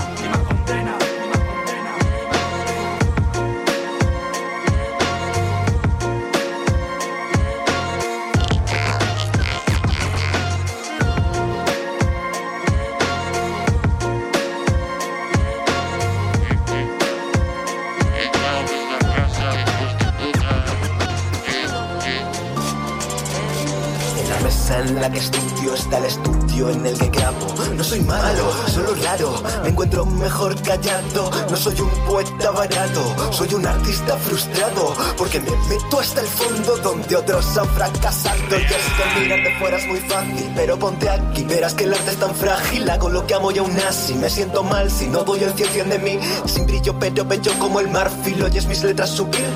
[24.70, 27.46] En la que estudio está el estudio en el que grabo.
[27.76, 31.30] No soy malo, solo raro, me encuentro mejor callado.
[31.48, 34.94] No soy un poeta barato, soy un artista frustrado.
[35.16, 38.36] Porque me meto hasta el fondo donde otros han fracasado.
[38.50, 41.94] Y es que mirar de fuera es muy fácil, pero ponte aquí, verás que el
[41.94, 42.90] arte es tan frágil.
[42.90, 45.90] Hago lo que amo y aún así me siento mal si no doy el 100
[45.90, 46.18] de mí.
[46.46, 49.46] Sin brillo, pero bello como el marfil, oyes mis letras subir.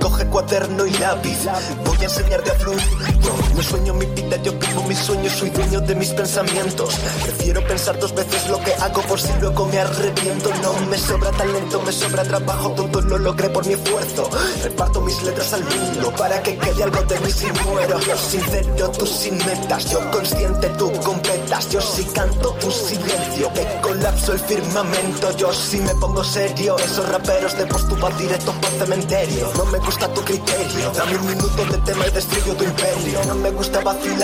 [0.00, 1.38] Coge cuaderno y lápiz,
[1.84, 2.82] voy a enseñarte a fluir.
[3.20, 6.94] Yo no sueño mi vida, yo vivo mis sueños, soy dueño de mis pensamientos.
[7.22, 10.50] Prefiero pensar dos veces lo que hago por si luego me arrepiento.
[10.62, 14.28] No me sobra talento, me sobra trabajo, todo lo logré por mi esfuerzo.
[14.62, 18.00] Reparto mis letras al mundo para que quede algo de mí si muero.
[18.00, 21.70] Yo sincero, tú sin metas, yo consciente, tú completas.
[21.70, 25.36] Yo sí canto, tu silencio, que colapso el firmamento.
[25.36, 29.50] Yo sí me pongo serio, esos raperos de postuba directo por cementerio.
[29.56, 33.20] No me gusta tu criterio, dame un minuto de tema y destruyo tu imperio.
[33.26, 34.21] No me gusta vacilar,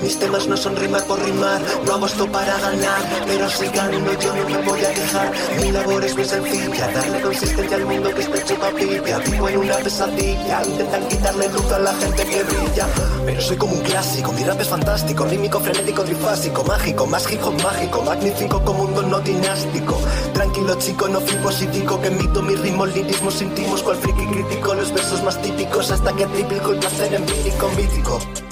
[0.00, 1.60] mis temas no son rima por rimar.
[1.84, 5.32] No esto para ganar, pero si gano yo no me voy a quejar.
[5.60, 9.18] Mi labor es muy sencilla, darle consistencia al mundo que está hecho papilla.
[9.18, 12.86] Vivo en una pesadilla, intentan quitarle luz a la gente que brilla.
[13.26, 17.52] Pero soy como un clásico, mi rap es fantástico, rítmico, frenético, trifásico, mágico, más hijo
[17.52, 19.98] mágico, magnífico como un don no dinástico.
[20.32, 24.92] Tranquilo chico, no flipo psíquico, que mito mis ritmos, lirismos íntimos, cual friki crítico, los
[24.92, 28.47] versos más típicos hasta que triplico el placer empírico, mítico.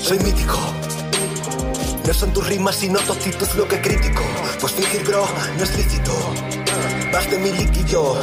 [0.00, 0.58] Soy mítico.
[2.06, 4.22] No son tus rimas sino tu actitud lo que critico.
[4.60, 5.26] Pues fingir, bro,
[5.56, 6.59] no es lícito.
[7.12, 8.16] Más de mi líquido.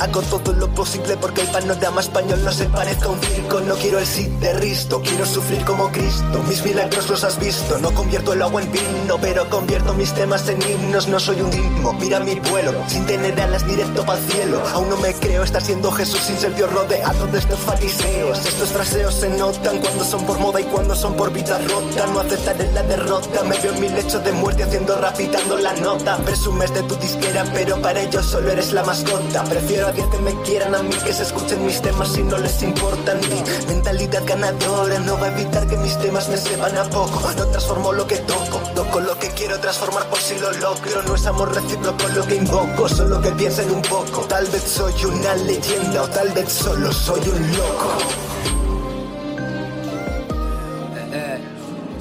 [0.00, 3.60] Hago todo lo posible porque el panorama español no se parezca a un circo.
[3.60, 6.42] No quiero el sí de Risto, quiero sufrir como Cristo.
[6.48, 7.78] Mis milagros los has visto.
[7.78, 11.08] No convierto el agua en vino, pero convierto mis temas en himnos.
[11.08, 12.72] No soy un ritmo, mira mi vuelo.
[12.88, 14.60] Sin tener alas directo para el cielo.
[14.74, 18.44] Aún no me creo estar siendo Jesús sin ser Dios rodeado de estos fariseos.
[18.44, 22.06] Estos fraseos se notan cuando son por moda y cuando son por vida rota.
[22.12, 23.42] No aceptaré la derrota.
[23.44, 26.16] Me veo en mi lecho de muerte haciendo rapitando la nota.
[26.18, 29.44] Presumes de tu disquera, pero para ellos solo eres la mascota.
[29.44, 32.62] Prefiero a que me quieran a mí que se escuchen mis temas si no les
[32.62, 33.20] importan.
[33.20, 33.42] Mi
[33.72, 37.20] mentalidad ganadora no va a evitar que mis temas me sepan a poco.
[37.36, 41.02] No transformo lo que toco, toco lo que quiero transformar por si lo logro.
[41.06, 44.22] No es amor recíproco lo que invoco, solo que piensen un poco.
[44.22, 47.92] Tal vez soy una leyenda o tal vez solo soy un loco.
[51.12, 51.38] Eh,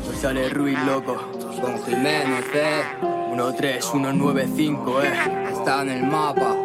[0.05, 1.15] pues sale Ruiz loco,
[1.61, 3.20] con Jiménez, eh.
[3.31, 5.51] 13195, eh.
[5.53, 6.55] Está en el mapa,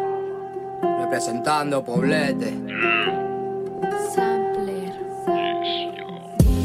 [0.99, 2.53] representando Poblete.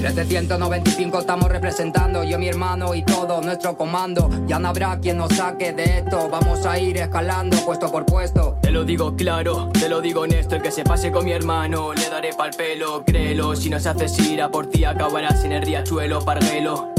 [0.03, 4.29] 795 estamos representando, yo mi hermano y todo nuestro comando.
[4.47, 8.59] Ya no habrá quien nos saque de esto, vamos a ir escalando puesto por puesto.
[8.61, 11.95] Te lo digo claro, te lo digo honesto, el que se pase con mi hermano
[11.95, 13.55] le daré pa'l pelo, créelo.
[13.55, 16.92] Si nos haces ir a por ti acabarás en el riachuelo, parguelo.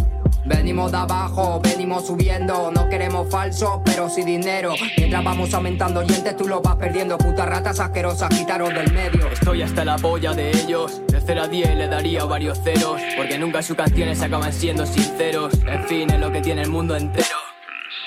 [0.45, 4.73] Venimos de abajo, venimos subiendo, no queremos falso, pero sí dinero.
[4.97, 7.17] Mientras vamos aumentando oyentes, tú lo vas perdiendo.
[7.17, 9.29] Putas ratas asquerosas, quitaros del medio.
[9.29, 11.01] Estoy hasta la polla de ellos.
[11.07, 15.53] De 0 a 10 le daría varios ceros, porque nunca sus canciones acaban siendo sinceros.
[15.65, 17.42] En fin, es lo que tiene el mundo entero.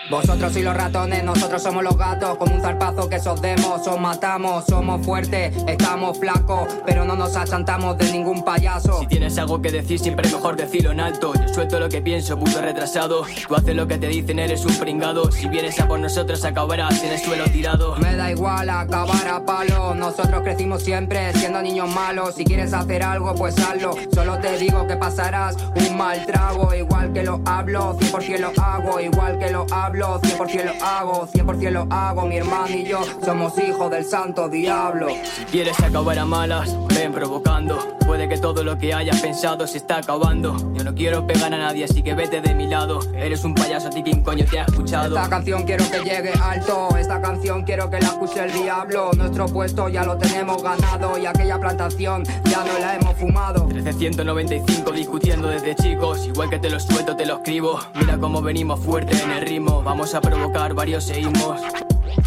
[0.09, 2.39] Vosotros y los ratones, nosotros somos los gatos.
[2.39, 4.65] Con un zarpazo que os demos, os matamos.
[4.67, 9.01] Somos fuertes, estamos flacos, pero no nos achantamos de ningún payaso.
[9.01, 11.33] Si tienes algo que decir, siempre mejor decirlo en alto.
[11.35, 13.25] Yo suelto lo que pienso, puto retrasado.
[13.49, 15.33] Tú haces lo que te dicen, eres un pringado.
[15.33, 17.97] Si vienes a por nosotros, acabarás en el suelo tirado.
[17.97, 19.93] Me da igual acabar a palo.
[19.97, 22.37] Nosotros crecimos siempre siendo niños malos.
[22.37, 23.97] Si quieres hacer algo, pues hazlo.
[24.15, 26.73] Solo te digo que pasarás un mal trago.
[26.73, 29.01] Igual que lo hablo, 100% lo hago.
[29.01, 29.96] Igual que lo hablo.
[29.97, 35.09] 100% lo hago, 100% lo hago, mi hermano y yo somos hijos del santo diablo.
[35.25, 37.97] Si quieres acabar a malas, ven provocando.
[38.07, 40.57] Puede que todo lo que hayas pensado se está acabando.
[40.75, 43.01] Yo no quiero pegar a nadie, así que vete de mi lado.
[43.15, 45.17] Eres un payaso, a ti quién coño te ha escuchado.
[45.17, 49.11] Esta canción quiero que llegue alto, esta canción quiero que la escuche el diablo.
[49.17, 53.65] Nuestro puesto ya lo tenemos ganado y aquella plantación ya no la hemos fumado.
[53.65, 57.81] 1395 discutiendo desde chicos, igual que te lo suelto, te lo escribo.
[57.95, 61.63] Mira cómo venimos fuerte en el ritmo, vamos a provocar varios seísmos.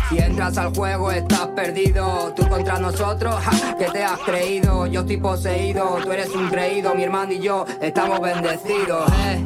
[0.07, 5.01] Si entras al juego estás perdido, tú contra nosotros, ja, que te has creído, yo
[5.01, 9.45] estoy poseído, tú eres un creído, mi hermano y yo estamos bendecidos, eh.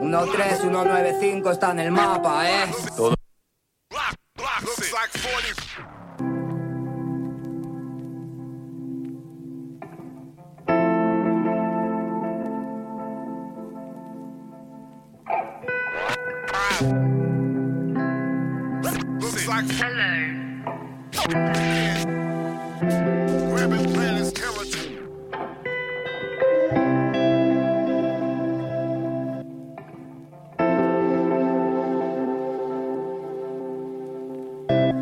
[0.00, 2.66] 13195 está en el mapa, eh.
[2.96, 3.14] Todo.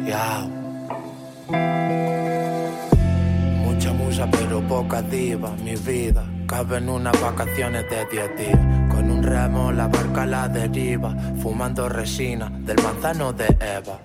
[0.06, 0.46] Ya.
[3.64, 6.24] Mucha musa pero poca diva, mi vida.
[6.46, 8.58] Cabe en unas vacaciones de 10 días.
[8.90, 11.14] Con un remo la barca la deriva.
[11.40, 13.98] Fumando resina del manzano de Eva.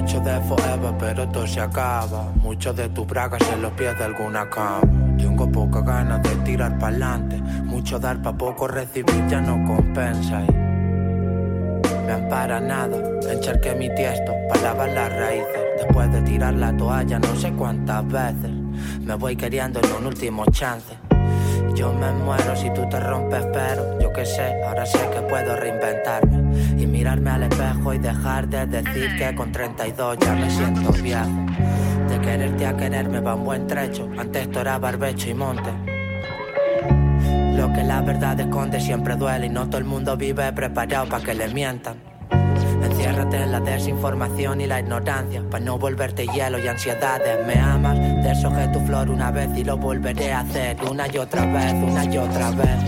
[0.00, 2.32] Mucho de forever, pero todo se acaba.
[2.42, 4.80] Mucho de tu bragas en los pies de alguna cama.
[5.18, 7.36] Tengo poca ganas de tirar para adelante.
[7.64, 10.42] Mucho dar pa' poco recibir ya no compensa.
[10.42, 12.96] Y me ampara nada,
[13.30, 14.32] encharqué mi tiesto
[14.62, 15.60] lavar las raíces.
[15.76, 18.50] Después de tirar la toalla no sé cuántas veces.
[19.00, 20.99] Me voy queriendo en un último chance.
[21.74, 25.56] Yo me muero si tú te rompes, pero yo que sé, ahora sé que puedo
[25.56, 30.92] reinventarme y mirarme al espejo y dejar de decir que con 32 ya me siento
[30.92, 31.46] viejo.
[32.08, 35.70] De quererte a quererme va un buen trecho, antes esto era barbecho y monte.
[37.56, 41.24] Lo que la verdad esconde siempre duele y no todo el mundo vive preparado para
[41.24, 42.09] que le mientan.
[43.20, 47.46] Enciérrate en la desinformación y la ignorancia para no volverte hielo y ansiedades.
[47.46, 51.44] Me amas, deshojé tu flor una vez y lo volveré a hacer una y otra
[51.44, 52.78] vez, una y otra vez.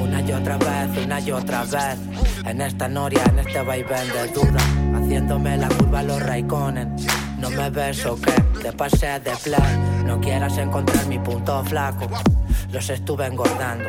[0.00, 1.98] Una y otra vez, una y otra vez.
[2.44, 4.60] En esta noria, en este vaivén de duda,
[4.94, 6.94] haciéndome la curva los raiconen.
[7.38, 9.99] No me ves o qué, te pasé de play.
[10.04, 12.06] No quieras encontrar mi punto flaco.
[12.72, 13.88] Los estuve engordando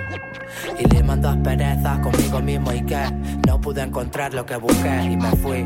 [0.80, 3.04] y limando asperezas conmigo mismo y que
[3.48, 5.64] no pude encontrar lo que busqué y me fui.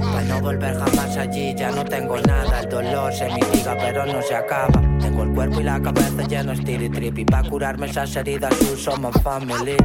[0.00, 2.60] Para no volver jamás allí ya no tengo nada.
[2.60, 4.80] El dolor se mitiga pero no se acaba.
[5.00, 8.76] Tengo el cuerpo y la cabeza lleno de trip y para curarme esas heridas tú
[8.76, 9.76] somos family.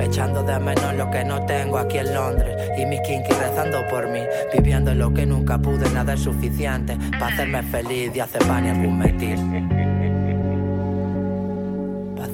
[0.00, 4.08] Echando de menos lo que no tengo aquí en Londres y mis kinky rezando por
[4.08, 4.20] mí.
[4.52, 8.68] Viviendo lo que nunca pude, nada es suficiente para hacerme feliz y hacer pan y
[8.68, 8.98] algún
[9.44, 9.94] metil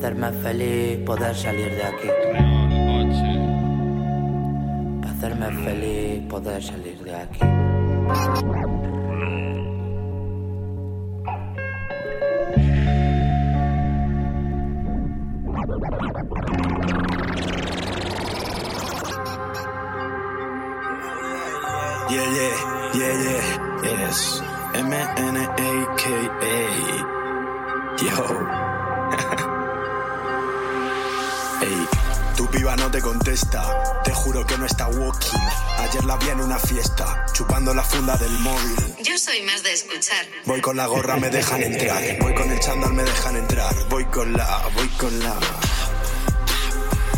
[0.01, 2.09] hacerme feliz poder salir de aquí.
[5.03, 7.41] Para hacerme feliz poder salir de aquí.
[22.11, 22.55] Yeah, yeah,
[22.95, 24.50] yeah, yeah, yes.
[24.73, 26.57] M-N-A-K-A.
[27.99, 28.27] Yo.
[31.63, 31.89] Ey,
[32.37, 35.39] tu piba no te contesta, te juro que no está walking.
[35.79, 38.95] Ayer la vi en una fiesta, chupando la funda del móvil.
[39.03, 40.25] Yo soy más de escuchar.
[40.47, 42.03] Voy con la gorra, me dejan entrar.
[42.21, 43.75] Voy con el chándal, me dejan entrar.
[43.89, 45.35] Voy con la, voy con la.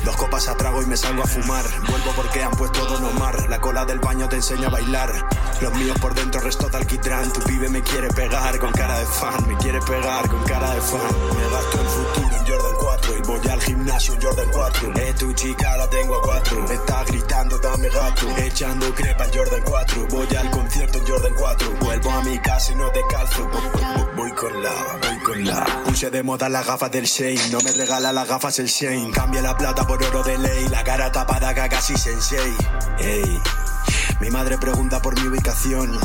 [0.05, 1.65] Dos copas a trago y me salgo a fumar.
[1.89, 3.49] Vuelvo porque han puesto Don Omar.
[3.49, 5.13] La cola del baño te enseña a bailar.
[5.63, 7.33] Los míos por dentro resto de alquitrán.
[7.33, 9.47] Tu pibe me quiere pegar con cara de fan.
[9.47, 11.01] Me quiere pegar con cara de fan.
[11.37, 14.93] Me gasto el futuro en Jordan 4 y voy al gimnasio en Jordan 4.
[14.97, 16.67] Eh, tu chica la tengo a 4.
[16.67, 18.29] Me está gritando, dame gato.
[18.39, 20.07] Echando crepa en Jordan 4.
[20.11, 21.71] Voy al concierto en Jordan 4.
[21.81, 23.49] Vuelvo a mi casa y no descalzo.
[24.17, 25.65] Voy con la, voy con la.
[25.85, 27.51] Puse de moda las gafas del Shane.
[27.53, 29.13] No me regala las gafas el Shane.
[29.13, 30.69] Cambia la plata por oro de ley.
[30.71, 32.57] La cara tapada casi sensei.
[32.99, 33.41] Ey.
[34.23, 35.99] Mi madre pregunta por mi ubicación.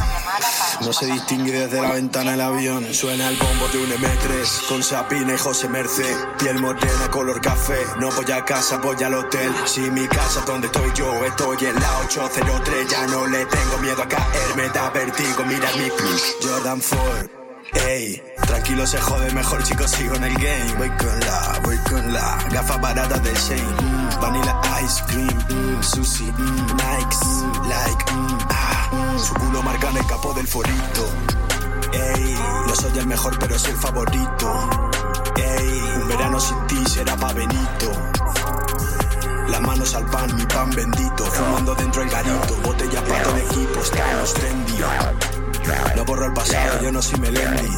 [0.82, 2.92] No se distingue desde la ventana el avión.
[2.92, 6.16] Suena el bombo de un M3 con Sapina y José Merced.
[6.40, 7.78] Piel morena, color café.
[8.00, 9.54] No voy a casa, voy al hotel.
[9.66, 12.90] Si mi casa es donde estoy yo, estoy en la 803.
[12.90, 15.46] Ya no le tengo miedo a caer, me da vertigo.
[15.46, 16.38] Mira mi plus.
[16.42, 17.86] Jordan 4.
[17.88, 20.74] Ey, tranquilo se jode, mejor chicos sigo en el game.
[20.80, 23.97] Voy con la, voy con la gafa barata del Shane.
[24.22, 27.22] Vanilla ice cream, mm, sushi, mm, Nikes,
[27.68, 31.04] like, mm, ah, su culo marca en el capó del forito.
[31.94, 32.36] Ey,
[32.68, 34.70] no soy el mejor, pero soy el favorito.
[35.36, 37.92] Ey, un verano sin ti será pa' Benito.
[39.50, 41.26] Las manos al pan, mi pan bendito.
[41.26, 42.56] Fumando dentro el garito.
[42.64, 44.74] Botellas para todo el equipo, estamos trendy.
[45.96, 47.70] No borro el pasado, yo no soy Melendi.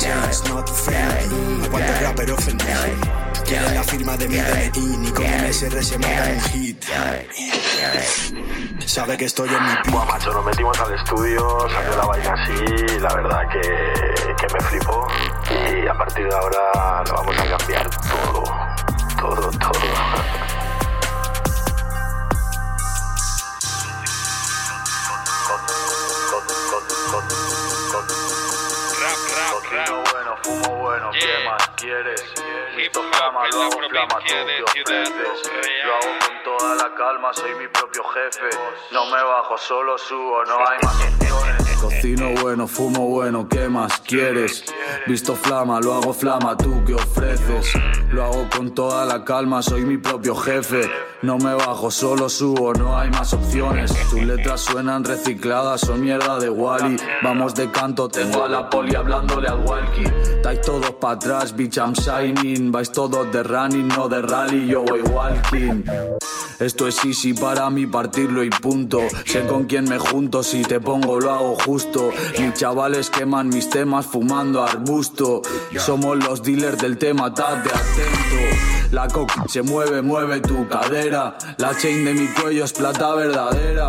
[0.00, 1.64] James not friendly.
[1.64, 3.17] Aguanto rapper ofendido.
[3.48, 6.84] Quieren la firma de mi DNI, ni con un SR se manda un hit.
[8.84, 9.96] Sabe que estoy en mi pico.
[9.96, 14.60] Buah, macho, nos metimos al estudio, salió la vaina así, la verdad que, que me
[14.60, 15.06] flipó.
[15.50, 18.44] Y a partir de ahora lo vamos a cambiar todo,
[19.18, 19.78] todo, todo.
[29.50, 30.77] Cocino bueno, fumo
[31.08, 32.34] bueno, ¿qué más quieres?
[32.76, 34.34] Listo flama, lo hago flama, tú
[35.84, 38.50] Lo hago con toda la calma, soy mi propio jefe.
[38.90, 41.47] No me bajo, solo subo, no hay más opciones
[41.80, 44.64] Cocino bueno, fumo bueno, ¿qué más quieres?
[45.06, 47.72] Visto flama, lo hago flama, ¿tú qué ofreces?
[48.12, 50.88] Lo hago con toda la calma, soy mi propio jefe.
[51.22, 53.92] No me bajo, solo subo, no hay más opciones.
[54.10, 56.96] Tus letras suenan recicladas, son mierda de Wally.
[57.22, 60.06] Vamos de canto, tengo a la poli hablándole al walkie.
[60.36, 62.70] Estáis todos para atrás, bitch, I'm shining.
[62.70, 65.82] Vais todos de running, no de rally, yo voy walking.
[66.60, 69.00] Esto es easy para mí partirlo y punto.
[69.24, 74.06] Sé con quién me junto, si te pongo lo hago Mis chavales queman mis temas
[74.06, 75.42] fumando arbusto.
[75.76, 78.90] Somos los dealers del tema, tate atento.
[78.90, 81.36] La coca se mueve, mueve tu cadera.
[81.58, 83.88] La chain de mi cuello es plata verdadera.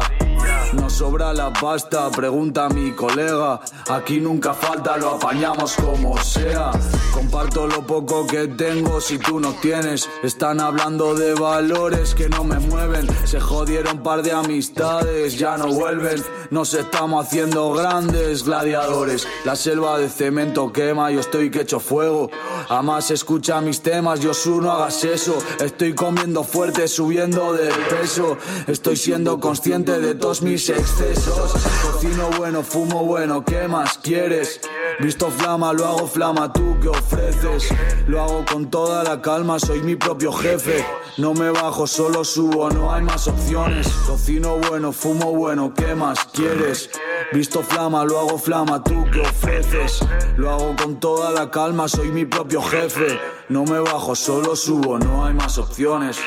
[0.74, 3.60] No sobra la pasta, pregunta a mi colega.
[3.90, 6.72] Aquí nunca falta, lo apañamos como sea.
[7.14, 10.08] Comparto lo poco que tengo si tú no tienes.
[10.24, 13.08] Están hablando de valores que no me mueven.
[13.26, 16.24] Se jodieron par de amistades, ya no vuelven.
[16.52, 19.28] Nos estamos haciendo grandes gladiadores.
[19.46, 22.30] La selva de cemento quema, yo estoy que echo fuego.
[22.70, 24.32] Amas escucha mis temas, yo
[24.62, 25.38] no hagas eso.
[25.60, 28.38] Estoy comiendo fuerte, subiendo de peso.
[28.68, 31.54] Estoy siendo consciente de todos mis excesos.
[31.82, 34.62] Cocino bueno, fumo bueno, ¿qué más quieres?
[35.00, 37.68] Visto flama, lo hago flama, tú que ofreces.
[38.08, 40.86] Lo hago con toda la calma, soy mi propio jefe.
[41.18, 43.88] No me bajo, solo subo, no hay más opciones.
[44.06, 46.92] Cocino bueno, fumo bueno, ¿qué más quieres?
[47.34, 50.00] Visto flama, lo hago flama, tú que ofreces.
[50.38, 53.20] Lo hago con toda la calma, soy mi propio jefe.
[53.50, 56.20] No me bajo, solo subo, no hay más opciones.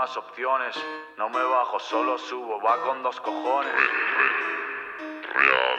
[0.00, 0.72] Más opciones,
[1.18, 3.74] no me bajo, solo subo, va con dos cojones.
[5.34, 5.78] Real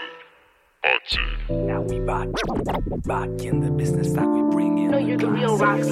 [0.84, 1.18] H.
[1.50, 2.28] Now we back,
[3.08, 4.92] back in the business that we bring in.
[4.92, 5.58] No, you're the real.
[5.58, 5.88] This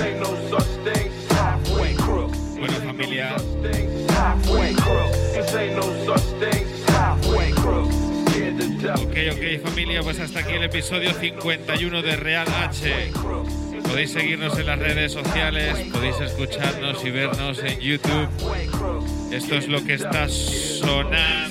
[0.00, 2.38] ain't no such thing halfway crooks.
[2.86, 3.38] Familia.
[4.08, 5.16] Halfway crooks.
[5.34, 7.94] This ain't no such thing as halfway crooks.
[8.26, 9.00] Scared to death.
[9.00, 13.12] Ok, ok, familia, pues hasta aquí el episodio 51 de Real H.
[13.92, 18.26] Podéis seguirnos en las redes sociales, podéis escucharnos y vernos en YouTube.
[19.30, 21.42] Esto es lo que está sonando.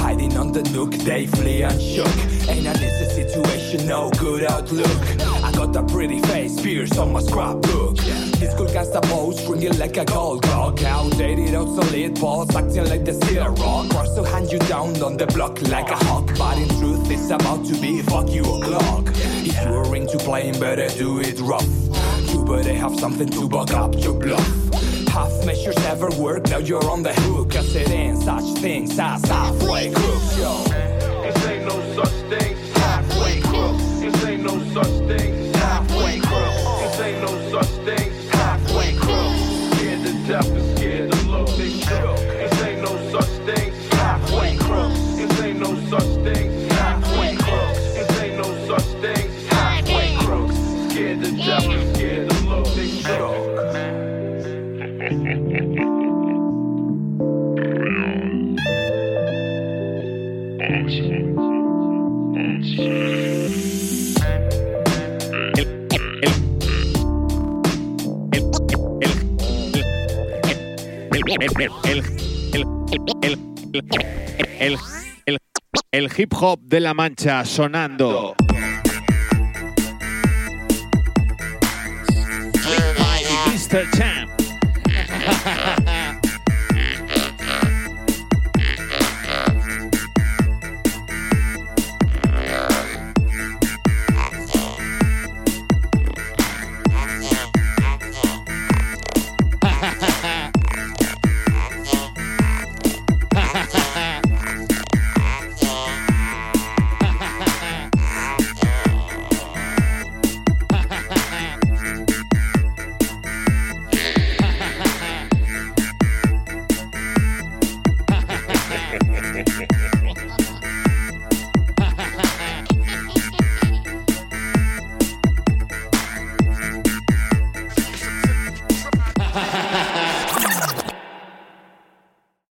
[0.00, 2.16] Hiding on the nook, they flee unshook.
[2.48, 5.00] Ain't an easy situation, no good outlook.
[5.44, 7.96] I got a pretty face, spears on my scrapbook.
[8.40, 10.82] This cool gangsta pose, stringing like a gold clock.
[10.82, 13.12] Outdated, obsolete balls, acting like the
[13.58, 13.92] rock.
[13.92, 16.30] Rush to hand you down on the block like a hawk.
[16.38, 19.04] But in truth, it's about to be fuck you o'clock.
[19.44, 21.68] If you're into playing, better do it rough.
[22.30, 24.99] You better have something to back up your bluff.
[25.10, 27.50] Half measures never work, now you're on the hook.
[27.50, 30.62] Cause it ain't such things as halfway crooks, yo.
[31.24, 33.82] This ain't no such thing halfway crooks.
[34.00, 36.80] This ain't no such thing halfway crooks.
[36.82, 39.78] This ain't no such thing halfway crooks.
[39.78, 40.69] Scared to death
[71.30, 71.38] El,
[71.84, 72.00] el,
[74.58, 74.78] el,
[75.92, 78.34] el, hip hop de la mancha sonando.